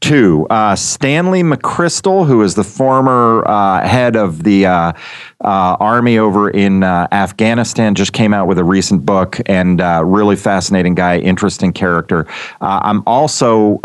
Two, 0.00 0.48
uh, 0.50 0.74
Stanley 0.74 1.44
McChrystal, 1.44 2.26
who 2.26 2.42
is 2.42 2.56
the 2.56 2.64
former 2.64 3.46
uh, 3.46 3.86
head 3.86 4.16
of 4.16 4.42
the 4.42 4.66
uh, 4.66 4.92
uh 5.40 5.76
army 5.78 6.18
over 6.18 6.50
in 6.50 6.82
uh, 6.82 7.06
Afghanistan, 7.12 7.94
just 7.94 8.12
came 8.12 8.34
out 8.34 8.48
with 8.48 8.58
a 8.58 8.64
recent 8.64 9.06
book 9.06 9.38
and 9.46 9.80
uh, 9.80 10.02
really 10.04 10.34
fascinating 10.34 10.96
guy, 10.96 11.18
interesting 11.18 11.72
character. 11.72 12.26
I'm 12.60 13.04
also 13.06 13.78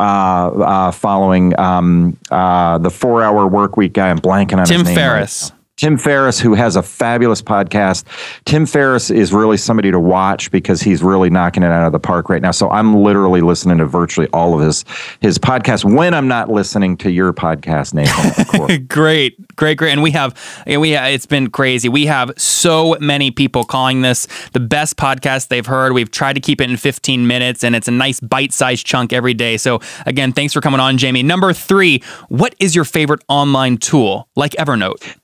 following 0.93 1.59
um, 1.59 2.17
the 2.31 2.91
Four 2.91 3.21
Hour 3.21 3.47
Work 3.47 3.77
Week 3.77 3.93
guy. 3.93 4.09
I'm 4.09 4.17
blanking 4.17 4.57
on 4.57 4.65
Tim 4.65 4.79
his 4.79 4.87
name. 4.87 4.95
Ferriss. 4.95 5.51
Right 5.51 5.56
Tim 5.77 5.95
Ferriss, 5.95 6.39
who 6.39 6.55
has 6.55 6.75
a 6.75 6.81
fabulous 6.81 7.39
podcast. 7.39 8.03
Tim 8.45 8.65
Ferriss 8.65 9.11
is 9.11 9.31
really 9.31 9.57
somebody 9.57 9.91
to 9.91 9.99
watch 9.99 10.49
because 10.49 10.81
he's 10.81 11.03
really 11.03 11.29
knocking 11.29 11.61
it 11.61 11.71
out 11.71 11.85
of 11.85 11.91
the 11.91 11.99
park 11.99 12.29
right 12.29 12.41
now. 12.41 12.49
So 12.49 12.67
I'm 12.71 12.95
literally 12.95 13.41
listening 13.41 13.77
to 13.77 13.85
virtually 13.85 14.27
all 14.33 14.55
of 14.55 14.65
his 14.65 14.83
his 15.21 15.37
podcast 15.37 15.85
when 15.85 16.15
I'm 16.15 16.27
not 16.27 16.49
listening 16.49 16.97
to 16.97 17.11
your 17.11 17.31
podcast, 17.31 17.93
Nathan. 17.93 18.85
great, 18.87 19.55
great, 19.55 19.77
great. 19.77 19.91
And 19.91 20.01
we 20.01 20.09
have 20.11 20.35
we 20.65 20.95
it's 20.95 21.27
been 21.27 21.51
crazy. 21.51 21.89
We 21.89 22.07
have 22.07 22.31
so 22.37 22.97
many 22.99 23.29
people 23.29 23.63
calling 23.63 24.01
this 24.01 24.27
the 24.53 24.59
best 24.59 24.97
podcast 24.97 25.49
they've 25.49 25.65
heard. 25.65 25.93
We've 25.93 26.09
tried 26.09 26.33
to 26.33 26.39
keep 26.39 26.59
it 26.59 26.71
in 26.71 26.77
15 26.77 27.27
minutes, 27.27 27.63
and 27.63 27.75
it's 27.75 27.87
a 27.87 27.91
nice 27.91 28.19
bite-sized 28.19 28.83
chunk 28.83 29.13
every 29.13 29.35
day. 29.35 29.57
So 29.57 29.79
again, 30.07 30.33
thanks 30.33 30.53
for 30.53 30.61
coming 30.61 30.79
on, 30.79 30.97
Jamie. 30.97 31.21
Number 31.21 31.53
three, 31.53 32.01
what 32.29 32.55
is 32.59 32.75
your 32.75 32.85
favorite 32.85 33.23
online 33.27 33.77
tool 33.77 34.27
like 34.35 34.53
Evernote? 34.53 35.15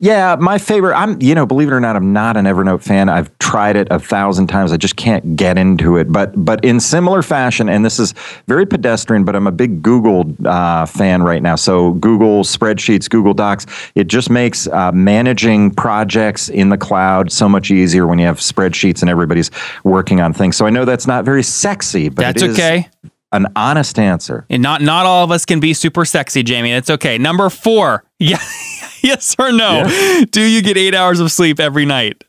Yeah, 0.00 0.36
my 0.38 0.58
favorite. 0.58 0.94
I'm, 0.94 1.20
you 1.20 1.34
know, 1.34 1.44
believe 1.44 1.68
it 1.68 1.72
or 1.72 1.80
not, 1.80 1.96
I'm 1.96 2.12
not 2.12 2.36
an 2.36 2.44
Evernote 2.44 2.82
fan. 2.82 3.08
I've 3.08 3.36
tried 3.38 3.74
it 3.74 3.88
a 3.90 3.98
thousand 3.98 4.46
times. 4.46 4.70
I 4.70 4.76
just 4.76 4.94
can't 4.94 5.34
get 5.34 5.58
into 5.58 5.96
it. 5.96 6.12
But, 6.12 6.32
but 6.44 6.64
in 6.64 6.78
similar 6.78 7.20
fashion, 7.20 7.68
and 7.68 7.84
this 7.84 7.98
is 7.98 8.14
very 8.46 8.64
pedestrian, 8.64 9.24
but 9.24 9.34
I'm 9.34 9.48
a 9.48 9.52
big 9.52 9.82
Google 9.82 10.32
uh, 10.46 10.86
fan 10.86 11.24
right 11.24 11.42
now. 11.42 11.56
So 11.56 11.94
Google 11.94 12.44
spreadsheets, 12.44 13.10
Google 13.10 13.34
Docs, 13.34 13.66
it 13.96 14.06
just 14.06 14.30
makes 14.30 14.68
uh, 14.68 14.92
managing 14.92 15.72
projects 15.72 16.48
in 16.48 16.68
the 16.68 16.78
cloud 16.78 17.32
so 17.32 17.48
much 17.48 17.72
easier 17.72 18.06
when 18.06 18.20
you 18.20 18.26
have 18.26 18.38
spreadsheets 18.38 19.00
and 19.00 19.10
everybody's 19.10 19.50
working 19.82 20.20
on 20.20 20.32
things. 20.32 20.56
So 20.56 20.64
I 20.64 20.70
know 20.70 20.84
that's 20.84 21.08
not 21.08 21.24
very 21.24 21.42
sexy, 21.42 22.08
but 22.08 22.22
that's 22.22 22.42
okay 22.44 22.88
an 23.32 23.46
honest 23.56 23.98
answer. 23.98 24.46
And 24.50 24.62
not 24.62 24.82
not 24.82 25.06
all 25.06 25.24
of 25.24 25.30
us 25.30 25.44
can 25.44 25.60
be 25.60 25.74
super 25.74 26.04
sexy, 26.04 26.42
Jamie. 26.42 26.72
It's 26.72 26.90
okay. 26.90 27.18
Number 27.18 27.50
four. 27.50 28.04
Yeah. 28.20 28.40
yes 29.00 29.36
or 29.38 29.52
no? 29.52 29.84
Yeah. 29.86 30.24
Do 30.32 30.42
you 30.42 30.60
get 30.60 30.76
eight 30.76 30.92
hours 30.92 31.20
of 31.20 31.30
sleep 31.30 31.60
every 31.60 31.86
night? 31.86 32.24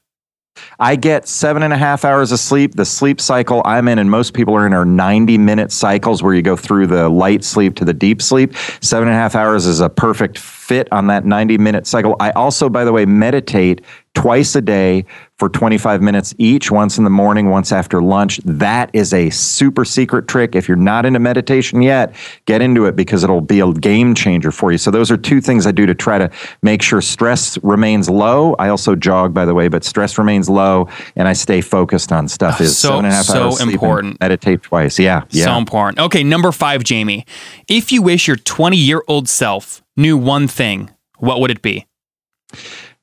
I 0.79 0.96
get 0.96 1.27
seven 1.27 1.63
and 1.63 1.74
a 1.74 1.77
half 1.77 2.06
hours 2.06 2.32
of 2.32 2.39
sleep. 2.39 2.75
The 2.75 2.86
sleep 2.86 3.20
cycle 3.20 3.62
I'm 3.65 3.88
in, 3.88 3.98
and 3.98 4.12
most 4.12 4.34
people 4.34 4.53
are 4.56 4.68
in, 4.68 4.74
are 4.74 4.86
90 4.86 5.38
minute 5.38 5.72
cycles 5.72 6.22
where 6.22 6.34
you 6.34 6.41
go 6.41 6.56
through 6.56 6.88
the 6.88 7.10
light 7.10 7.44
sleep 7.44 7.75
to 7.77 7.86
the 7.86 7.94
deep 7.94 8.22
sleep. 8.22 8.56
Seven 8.82 9.08
and 9.08 9.15
a 9.15 9.20
half 9.20 9.36
hours 9.36 9.65
is 9.65 9.79
a 9.79 9.89
perfect 9.89 10.38
fit 10.38 10.88
on 10.91 11.08
that 11.08 11.25
90 11.25 11.58
minute 11.58 11.88
cycle. 11.88 12.15
I 12.20 12.32
also, 12.32 12.70
by 12.70 12.84
the 12.84 12.91
way, 12.91 13.06
meditate 13.06 13.82
twice 14.19 14.53
a 14.53 14.61
day 14.61 15.05
for 15.38 15.47
25 15.47 16.01
minutes 16.01 16.35
each, 16.38 16.69
once 16.69 16.97
in 16.97 17.05
the 17.05 17.09
morning, 17.09 17.49
once 17.49 17.71
after 17.71 18.01
lunch. 18.01 18.41
That 18.43 18.89
is 18.91 19.13
a 19.13 19.29
super 19.29 19.85
secret 19.85 20.27
trick. 20.27 20.55
If 20.55 20.67
you're 20.67 20.75
not 20.75 21.05
into 21.05 21.19
meditation 21.19 21.81
yet, 21.81 22.13
get 22.43 22.61
into 22.61 22.85
it 22.85 22.97
because 22.97 23.23
it'll 23.23 23.39
be 23.39 23.61
a 23.61 23.71
game 23.71 24.13
changer 24.13 24.51
for 24.51 24.73
you. 24.73 24.77
So, 24.77 24.91
those 24.91 25.09
are 25.09 25.15
two 25.15 25.39
things 25.39 25.65
I 25.65 25.71
do 25.71 25.85
to 25.85 25.95
try 25.95 26.17
to 26.17 26.29
make 26.61 26.81
sure 26.81 26.99
stress 26.99 27.57
remains 27.63 28.09
low. 28.09 28.55
I 28.59 28.67
also 28.67 28.93
jog, 28.93 29.33
by 29.33 29.45
the 29.45 29.53
way, 29.53 29.69
but 29.69 29.85
stress 29.85 30.17
remains 30.17 30.49
low 30.49 30.89
and 31.15 31.25
I 31.25 31.33
stay 31.33 31.61
focused 31.61 32.11
on 32.11 32.27
stuff. 32.27 32.59
Is 32.59 32.77
so, 32.77 32.89
seven 32.89 33.05
and 33.05 33.13
a 33.13 33.15
half 33.15 33.25
so 33.25 33.43
hours 33.45 33.61
important. 33.61 34.19
meditate 34.19 34.63
twice. 34.63 34.99
Yeah, 34.99 35.23
yeah. 35.29 35.45
So 35.45 35.57
important. 35.57 35.99
Okay, 35.99 36.23
number 36.23 36.51
five, 36.51 36.83
Jamie. 36.83 37.25
If 37.69 37.93
you 37.93 38.01
wish 38.01 38.27
your 38.27 38.38
20 38.38 38.75
year 38.75 39.01
old 39.07 39.29
self 39.29 39.81
knew 39.95 40.17
one 40.17 40.49
thing, 40.49 40.89
what 41.19 41.39
would 41.39 41.51
it 41.51 41.61
be? 41.61 41.85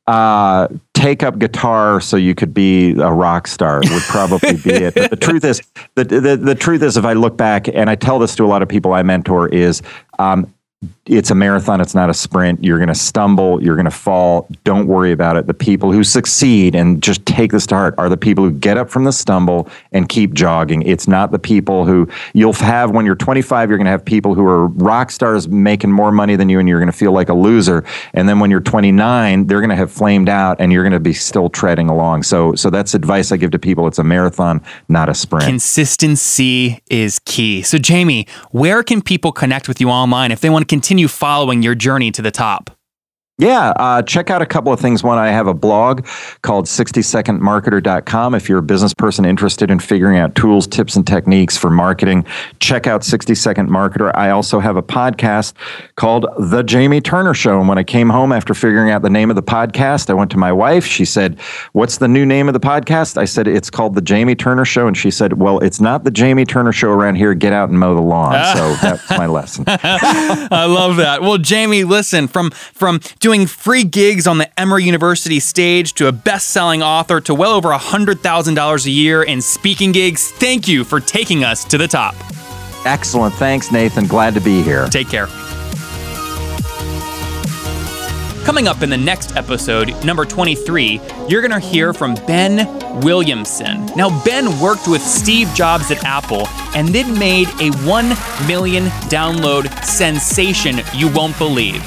Uh, 0.06 0.68
take 0.94 1.22
up 1.22 1.38
guitar 1.38 2.00
so 2.00 2.16
you 2.16 2.34
could 2.34 2.54
be 2.54 2.92
a 2.92 3.10
rock 3.10 3.46
star 3.46 3.80
would 3.80 4.02
probably 4.02 4.56
be 4.56 4.70
it. 4.70 4.94
But 4.94 5.10
the 5.10 5.16
truth 5.16 5.44
is, 5.44 5.60
the, 5.94 6.04
the, 6.04 6.36
the 6.36 6.54
truth 6.54 6.82
is, 6.82 6.96
if 6.96 7.04
I 7.04 7.12
look 7.12 7.36
back 7.36 7.68
and 7.68 7.90
I 7.90 7.96
tell 7.96 8.18
this 8.18 8.34
to 8.36 8.44
a 8.44 8.46
lot 8.46 8.62
of 8.62 8.68
people 8.68 8.92
I 8.92 9.02
mentor, 9.02 9.48
is 9.48 9.82
um, 10.18 10.52
it's 11.06 11.30
a 11.30 11.34
marathon 11.34 11.80
it's 11.80 11.94
not 11.94 12.10
a 12.10 12.14
sprint. 12.14 12.62
You're 12.62 12.76
going 12.76 12.88
to 12.88 12.94
stumble 12.94 13.62
you're 13.62 13.76
going 13.76 13.86
to 13.86 13.90
fall. 13.90 14.46
Don't 14.64 14.86
worry 14.86 15.10
about 15.10 15.36
it. 15.36 15.46
The 15.46 15.54
people 15.54 15.90
who 15.90 16.04
succeed 16.04 16.74
and 16.74 17.02
just 17.02 17.24
take 17.24 17.52
this 17.52 17.66
to 17.68 17.74
heart 17.74 17.94
are 17.96 18.10
the 18.10 18.16
people 18.16 18.44
who 18.44 18.50
get 18.50 18.76
up 18.76 18.90
from 18.90 19.04
the 19.04 19.12
stumble 19.12 19.70
and 19.92 20.08
keep 20.08 20.34
jogging. 20.34 20.82
It's 20.82 21.08
not 21.08 21.30
the 21.30 21.38
people 21.38 21.86
who 21.86 22.08
you'll 22.34 22.52
have 22.54 22.90
when 22.90 23.06
you're 23.06 23.14
25 23.14 23.70
you're 23.70 23.78
going 23.78 23.86
to 23.86 23.90
have 23.90 24.04
people 24.04 24.34
who 24.34 24.44
are 24.44 24.66
rock 24.66 25.10
stars 25.10 25.48
making 25.48 25.92
more 25.92 26.12
money 26.12 26.36
than 26.36 26.50
you 26.50 26.58
and 26.58 26.68
you're 26.68 26.80
going 26.80 26.92
to 26.92 26.96
feel 26.96 27.12
like 27.12 27.30
a 27.30 27.34
loser. 27.34 27.82
And 28.12 28.28
then 28.28 28.38
when 28.38 28.50
you're 28.50 28.60
29 28.60 29.46
they're 29.46 29.60
going 29.60 29.70
to 29.70 29.76
have 29.76 29.90
flamed 29.90 30.28
out 30.28 30.60
and 30.60 30.72
you're 30.72 30.82
going 30.82 30.92
to 30.92 31.00
be 31.00 31.14
still 31.14 31.48
treading 31.48 31.88
along. 31.88 32.24
So 32.24 32.54
so 32.54 32.68
that's 32.68 32.94
advice 32.94 33.32
i 33.32 33.38
give 33.38 33.52
to 33.52 33.58
people. 33.58 33.86
It's 33.86 33.98
a 33.98 34.04
marathon 34.04 34.62
not 34.88 35.08
a 35.08 35.14
sprint. 35.14 35.46
Consistency 35.46 36.82
is 36.90 37.18
key. 37.20 37.62
So 37.62 37.78
jamie 37.78 38.26
where 38.50 38.82
can 38.82 39.00
people 39.00 39.32
connect 39.32 39.68
with 39.68 39.80
you 39.80 39.88
online 39.88 40.32
if 40.32 40.40
they 40.40 40.50
want 40.50 40.65
continue 40.66 41.08
following 41.08 41.62
your 41.62 41.74
journey 41.74 42.10
to 42.12 42.22
the 42.22 42.30
top? 42.30 42.75
Yeah, 43.38 43.74
uh, 43.76 44.00
check 44.00 44.30
out 44.30 44.40
a 44.40 44.46
couple 44.46 44.72
of 44.72 44.80
things. 44.80 45.02
One, 45.02 45.18
I 45.18 45.28
have 45.28 45.46
a 45.46 45.52
blog 45.52 46.06
called 46.40 46.64
60secondmarketer.com. 46.64 48.34
If 48.34 48.48
you're 48.48 48.60
a 48.60 48.62
business 48.62 48.94
person 48.94 49.26
interested 49.26 49.70
in 49.70 49.78
figuring 49.78 50.16
out 50.16 50.34
tools, 50.34 50.66
tips, 50.66 50.96
and 50.96 51.06
techniques 51.06 51.54
for 51.54 51.68
marketing, 51.68 52.24
check 52.60 52.86
out 52.86 53.04
60 53.04 53.34
Second 53.34 53.68
Marketer. 53.68 54.10
I 54.14 54.30
also 54.30 54.58
have 54.58 54.76
a 54.76 54.82
podcast 54.82 55.52
called 55.96 56.24
The 56.38 56.62
Jamie 56.62 57.02
Turner 57.02 57.34
Show. 57.34 57.58
And 57.58 57.68
when 57.68 57.76
I 57.76 57.84
came 57.84 58.08
home 58.08 58.32
after 58.32 58.54
figuring 58.54 58.90
out 58.90 59.02
the 59.02 59.10
name 59.10 59.28
of 59.28 59.36
the 59.36 59.42
podcast, 59.42 60.08
I 60.08 60.14
went 60.14 60.30
to 60.30 60.38
my 60.38 60.50
wife. 60.50 60.86
She 60.86 61.04
said, 61.04 61.38
What's 61.72 61.98
the 61.98 62.08
new 62.08 62.24
name 62.24 62.48
of 62.48 62.54
the 62.54 62.60
podcast? 62.60 63.18
I 63.18 63.26
said, 63.26 63.46
It's 63.46 63.68
called 63.68 63.96
The 63.96 64.00
Jamie 64.00 64.34
Turner 64.34 64.64
Show. 64.64 64.86
And 64.86 64.96
she 64.96 65.10
said, 65.10 65.34
Well, 65.34 65.58
it's 65.58 65.78
not 65.78 66.04
The 66.04 66.10
Jamie 66.10 66.46
Turner 66.46 66.72
Show 66.72 66.88
around 66.88 67.16
here. 67.16 67.34
Get 67.34 67.52
out 67.52 67.68
and 67.68 67.78
mow 67.78 67.94
the 67.94 68.00
lawn. 68.00 68.32
so 68.56 68.74
that's 68.80 69.10
my 69.10 69.26
lesson. 69.26 69.64
I 69.66 70.64
love 70.64 70.96
that. 70.96 71.20
Well, 71.20 71.36
Jamie, 71.36 71.84
listen, 71.84 72.28
from, 72.28 72.50
from, 72.50 72.98
doing 73.26 73.44
free 73.44 73.82
gigs 73.82 74.28
on 74.28 74.38
the 74.38 74.48
Emory 74.60 74.84
University 74.84 75.40
stage 75.40 75.94
to 75.94 76.06
a 76.06 76.12
best 76.12 76.46
selling 76.50 76.80
author 76.80 77.20
to 77.20 77.34
well 77.34 77.50
over 77.50 77.70
$100,000 77.70 78.86
a 78.86 78.90
year 78.90 79.24
in 79.24 79.42
speaking 79.42 79.90
gigs. 79.90 80.30
Thank 80.30 80.68
you 80.68 80.84
for 80.84 81.00
taking 81.00 81.42
us 81.42 81.64
to 81.64 81.76
the 81.76 81.88
top. 81.88 82.14
Excellent. 82.84 83.34
Thanks, 83.34 83.72
Nathan. 83.72 84.06
Glad 84.06 84.34
to 84.34 84.40
be 84.40 84.62
here. 84.62 84.86
Take 84.86 85.08
care. 85.08 85.26
Coming 88.44 88.68
up 88.68 88.82
in 88.82 88.90
the 88.90 88.96
next 88.96 89.34
episode, 89.34 89.92
number 90.04 90.24
23, 90.24 91.00
you're 91.28 91.42
going 91.42 91.50
to 91.50 91.58
hear 91.58 91.92
from 91.92 92.14
Ben 92.28 93.00
Williamson. 93.00 93.86
Now, 93.96 94.22
Ben 94.24 94.60
worked 94.60 94.86
with 94.86 95.02
Steve 95.02 95.52
Jobs 95.52 95.90
at 95.90 96.04
Apple 96.04 96.46
and 96.76 96.86
then 96.90 97.18
made 97.18 97.48
a 97.60 97.70
1 97.84 98.08
million 98.46 98.84
download 99.10 99.66
sensation 99.84 100.76
you 100.94 101.12
won't 101.12 101.36
believe. 101.38 101.82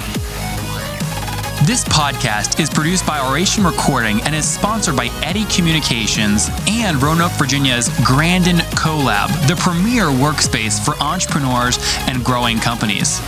This 1.69 1.83
podcast 1.83 2.59
is 2.59 2.67
produced 2.67 3.05
by 3.05 3.23
Oration 3.29 3.63
Recording 3.63 4.23
and 4.23 4.33
is 4.33 4.47
sponsored 4.47 4.95
by 4.95 5.11
Eddie 5.21 5.45
Communications 5.45 6.49
and 6.67 6.99
Roanoke, 6.99 7.31
Virginia's 7.33 7.89
Grandin 8.03 8.57
CoLab, 8.73 9.27
the 9.47 9.55
premier 9.55 10.05
workspace 10.05 10.83
for 10.83 10.95
entrepreneurs 10.99 11.77
and 12.07 12.25
growing 12.25 12.57
companies. 12.57 13.21